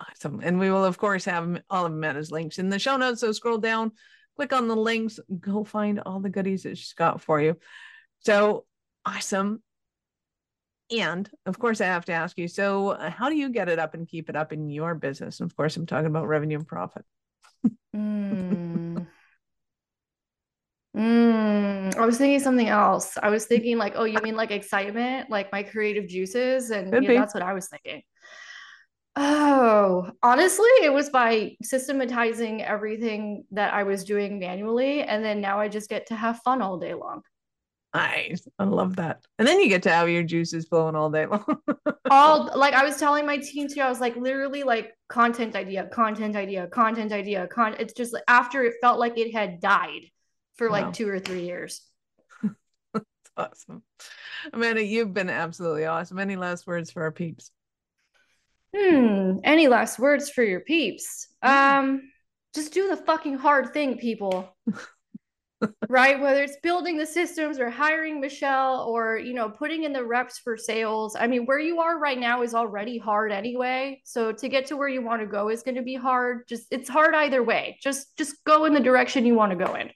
Awesome. 0.00 0.40
And 0.42 0.58
we 0.58 0.70
will, 0.70 0.84
of 0.84 0.98
course, 0.98 1.24
have 1.24 1.62
all 1.70 1.86
of 1.86 1.92
Amanda's 1.92 2.30
links 2.30 2.58
in 2.58 2.68
the 2.68 2.78
show 2.78 2.96
notes. 2.96 3.20
So 3.20 3.32
scroll 3.32 3.58
down, 3.58 3.92
click 4.36 4.52
on 4.52 4.68
the 4.68 4.76
links, 4.76 5.18
go 5.40 5.64
find 5.64 6.00
all 6.04 6.20
the 6.20 6.28
goodies 6.28 6.62
that 6.62 6.78
she's 6.78 6.92
got 6.92 7.20
for 7.20 7.40
you. 7.40 7.56
So 8.20 8.64
awesome. 9.04 9.62
And 10.96 11.28
of 11.46 11.58
course, 11.58 11.80
I 11.80 11.86
have 11.86 12.04
to 12.04 12.12
ask 12.12 12.38
you 12.38 12.46
so, 12.46 12.90
uh, 12.90 13.10
how 13.10 13.28
do 13.28 13.36
you 13.36 13.48
get 13.48 13.68
it 13.68 13.78
up 13.78 13.94
and 13.94 14.06
keep 14.06 14.28
it 14.28 14.36
up 14.36 14.52
in 14.52 14.68
your 14.68 14.94
business? 14.94 15.40
And 15.40 15.50
of 15.50 15.56
course, 15.56 15.76
I'm 15.76 15.86
talking 15.86 16.06
about 16.06 16.28
revenue 16.28 16.58
and 16.58 16.66
profit. 16.66 17.04
Mm. 17.94 19.06
Mm, 20.96 21.94
I 21.94 22.06
was 22.06 22.16
thinking 22.16 22.40
something 22.40 22.68
else. 22.68 23.18
I 23.22 23.28
was 23.28 23.44
thinking 23.44 23.76
like, 23.76 23.92
oh, 23.96 24.04
you 24.04 24.18
mean 24.22 24.34
like 24.34 24.50
excitement, 24.50 25.28
like 25.28 25.52
my 25.52 25.62
creative 25.62 26.08
juices, 26.08 26.70
and 26.70 26.90
yeah, 27.04 27.20
that's 27.20 27.34
what 27.34 27.42
I 27.42 27.52
was 27.52 27.68
thinking. 27.68 28.02
Oh, 29.18 30.10
honestly, 30.22 30.68
it 30.82 30.92
was 30.92 31.08
by 31.08 31.56
systematizing 31.62 32.62
everything 32.62 33.44
that 33.52 33.72
I 33.72 33.84
was 33.84 34.04
doing 34.04 34.38
manually, 34.38 35.02
and 35.02 35.24
then 35.24 35.40
now 35.40 35.58
I 35.58 35.68
just 35.68 35.88
get 35.88 36.06
to 36.08 36.14
have 36.14 36.40
fun 36.42 36.60
all 36.60 36.78
day 36.78 36.92
long. 36.92 37.22
Nice. 37.94 38.46
I 38.58 38.64
love 38.64 38.96
that. 38.96 39.24
And 39.38 39.48
then 39.48 39.58
you 39.58 39.68
get 39.70 39.84
to 39.84 39.90
have 39.90 40.10
your 40.10 40.22
juices 40.22 40.68
flowing 40.68 40.94
all 40.94 41.08
day 41.08 41.24
long. 41.30 41.46
All 42.10 42.50
like 42.54 42.74
I 42.74 42.84
was 42.84 42.98
telling 42.98 43.24
my 43.24 43.38
team 43.38 43.68
too, 43.68 43.80
I 43.80 43.88
was 43.88 44.00
like 44.00 44.16
literally 44.16 44.64
like 44.64 44.92
content 45.08 45.56
idea, 45.56 45.86
content 45.86 46.36
idea, 46.36 46.66
content 46.66 47.10
idea, 47.12 47.46
con. 47.46 47.74
It's 47.78 47.94
just 47.94 48.14
after 48.28 48.64
it 48.64 48.74
felt 48.82 48.98
like 48.98 49.16
it 49.16 49.32
had 49.32 49.60
died 49.60 50.10
for 50.56 50.68
like 50.70 50.86
Wow. 50.86 50.92
two 50.92 51.08
or 51.08 51.18
three 51.18 51.44
years. 51.46 51.80
That's 52.92 53.06
awesome. 53.36 53.82
Amanda, 54.52 54.84
you've 54.84 55.14
been 55.14 55.30
absolutely 55.30 55.86
awesome. 55.86 56.18
Any 56.18 56.36
last 56.36 56.66
words 56.66 56.90
for 56.90 57.02
our 57.02 57.12
peeps? 57.12 57.50
Hmm. 58.76 59.38
Any 59.42 59.68
last 59.68 59.98
words 59.98 60.28
for 60.28 60.42
your 60.42 60.60
peeps? 60.60 61.28
Um, 61.42 62.10
just 62.54 62.74
do 62.74 62.88
the 62.88 62.96
fucking 62.96 63.38
hard 63.38 63.72
thing, 63.72 63.96
people. 63.96 64.54
right? 65.88 66.20
Whether 66.20 66.42
it's 66.42 66.58
building 66.62 66.98
the 66.98 67.06
systems 67.06 67.58
or 67.58 67.70
hiring 67.70 68.20
Michelle 68.20 68.82
or, 68.82 69.18
you 69.18 69.32
know, 69.32 69.48
putting 69.48 69.84
in 69.84 69.92
the 69.92 70.04
reps 70.04 70.38
for 70.38 70.56
sales. 70.56 71.16
I 71.18 71.26
mean, 71.26 71.46
where 71.46 71.58
you 71.58 71.80
are 71.80 71.98
right 71.98 72.18
now 72.18 72.42
is 72.42 72.54
already 72.54 72.98
hard 72.98 73.32
anyway. 73.32 74.02
So 74.04 74.32
to 74.32 74.48
get 74.48 74.66
to 74.66 74.76
where 74.76 74.88
you 74.88 75.02
want 75.02 75.22
to 75.22 75.26
go 75.26 75.48
is 75.48 75.62
going 75.62 75.76
to 75.76 75.82
be 75.82 75.94
hard. 75.94 76.46
Just 76.48 76.66
it's 76.70 76.88
hard 76.88 77.14
either 77.14 77.42
way. 77.42 77.78
Just 77.82 78.16
just 78.18 78.44
go 78.44 78.66
in 78.66 78.74
the 78.74 78.80
direction 78.80 79.24
you 79.24 79.34
want 79.34 79.58
to 79.58 79.64
go 79.64 79.74
in. 79.74 79.90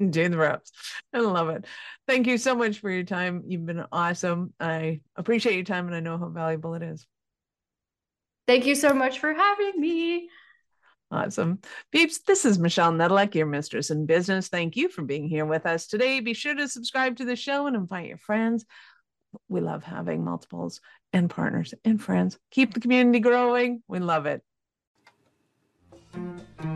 Do 0.10 0.28
the 0.28 0.38
reps. 0.38 0.70
I 1.12 1.18
love 1.18 1.48
it. 1.48 1.64
Thank 2.06 2.28
you 2.28 2.38
so 2.38 2.54
much 2.54 2.78
for 2.78 2.90
your 2.90 3.02
time. 3.02 3.42
You've 3.46 3.66
been 3.66 3.84
awesome. 3.90 4.54
I 4.60 5.00
appreciate 5.16 5.56
your 5.56 5.64
time 5.64 5.86
and 5.86 5.96
I 5.96 6.00
know 6.00 6.18
how 6.18 6.28
valuable 6.28 6.74
it 6.74 6.82
is. 6.82 7.06
Thank 8.48 8.64
you 8.64 8.74
so 8.74 8.94
much 8.94 9.18
for 9.18 9.34
having 9.34 9.78
me. 9.78 10.30
Awesome. 11.10 11.60
Peeps, 11.92 12.20
this 12.20 12.46
is 12.46 12.58
Michelle 12.58 12.92
Nedelec, 12.92 13.34
your 13.34 13.44
mistress 13.44 13.90
in 13.90 14.06
business. 14.06 14.48
Thank 14.48 14.74
you 14.74 14.88
for 14.88 15.02
being 15.02 15.28
here 15.28 15.44
with 15.44 15.66
us 15.66 15.86
today. 15.86 16.20
Be 16.20 16.32
sure 16.32 16.54
to 16.54 16.66
subscribe 16.66 17.16
to 17.16 17.26
the 17.26 17.36
show 17.36 17.66
and 17.66 17.76
invite 17.76 18.08
your 18.08 18.16
friends. 18.16 18.64
We 19.50 19.60
love 19.60 19.84
having 19.84 20.24
multiples 20.24 20.80
and 21.12 21.28
partners 21.28 21.74
and 21.84 22.02
friends. 22.02 22.38
Keep 22.50 22.72
the 22.72 22.80
community 22.80 23.20
growing. 23.20 23.82
We 23.86 23.98
love 23.98 24.24
it. 24.24 24.42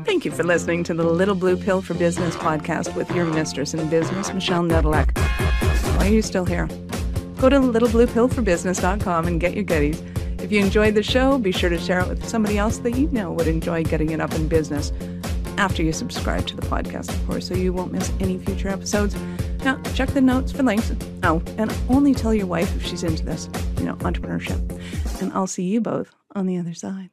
Thank 0.04 0.26
you 0.26 0.30
for 0.30 0.42
listening 0.42 0.84
to 0.84 0.94
the 0.94 1.04
Little 1.04 1.34
Blue 1.34 1.56
Pill 1.56 1.80
for 1.80 1.94
Business 1.94 2.36
podcast 2.36 2.94
with 2.94 3.10
your 3.12 3.24
mistress 3.24 3.72
in 3.72 3.88
business, 3.88 4.30
Michelle 4.34 4.62
Nedelec. 4.62 5.16
Why 5.96 6.08
are 6.08 6.12
you 6.12 6.20
still 6.20 6.44
here? 6.44 6.66
Go 7.38 7.48
to 7.48 7.58
littlebluepillforbusiness.com 7.58 9.26
and 9.26 9.40
get 9.40 9.54
your 9.54 9.64
goodies. 9.64 10.02
If 10.42 10.50
you 10.50 10.60
enjoyed 10.60 10.96
the 10.96 11.04
show, 11.04 11.38
be 11.38 11.52
sure 11.52 11.70
to 11.70 11.78
share 11.78 12.00
it 12.00 12.08
with 12.08 12.28
somebody 12.28 12.58
else 12.58 12.78
that 12.78 12.96
you 12.96 13.06
know 13.12 13.30
would 13.30 13.46
enjoy 13.46 13.84
getting 13.84 14.10
it 14.10 14.20
up 14.20 14.34
in 14.34 14.48
business 14.48 14.92
after 15.56 15.84
you 15.84 15.92
subscribe 15.92 16.46
to 16.48 16.56
the 16.56 16.66
podcast, 16.66 17.10
of 17.10 17.26
course, 17.28 17.46
so 17.46 17.54
you 17.54 17.72
won't 17.72 17.92
miss 17.92 18.12
any 18.18 18.38
future 18.38 18.68
episodes. 18.68 19.14
Now, 19.64 19.80
check 19.94 20.08
the 20.08 20.20
notes 20.20 20.50
for 20.50 20.64
links. 20.64 20.92
Oh, 21.22 21.40
and 21.58 21.72
only 21.88 22.12
tell 22.12 22.34
your 22.34 22.46
wife 22.46 22.74
if 22.74 22.84
she's 22.84 23.04
into 23.04 23.24
this, 23.24 23.48
you 23.78 23.84
know, 23.84 23.94
entrepreneurship. 23.96 24.60
And 25.22 25.32
I'll 25.32 25.46
see 25.46 25.62
you 25.62 25.80
both 25.80 26.12
on 26.34 26.46
the 26.46 26.58
other 26.58 26.74
side. 26.74 27.10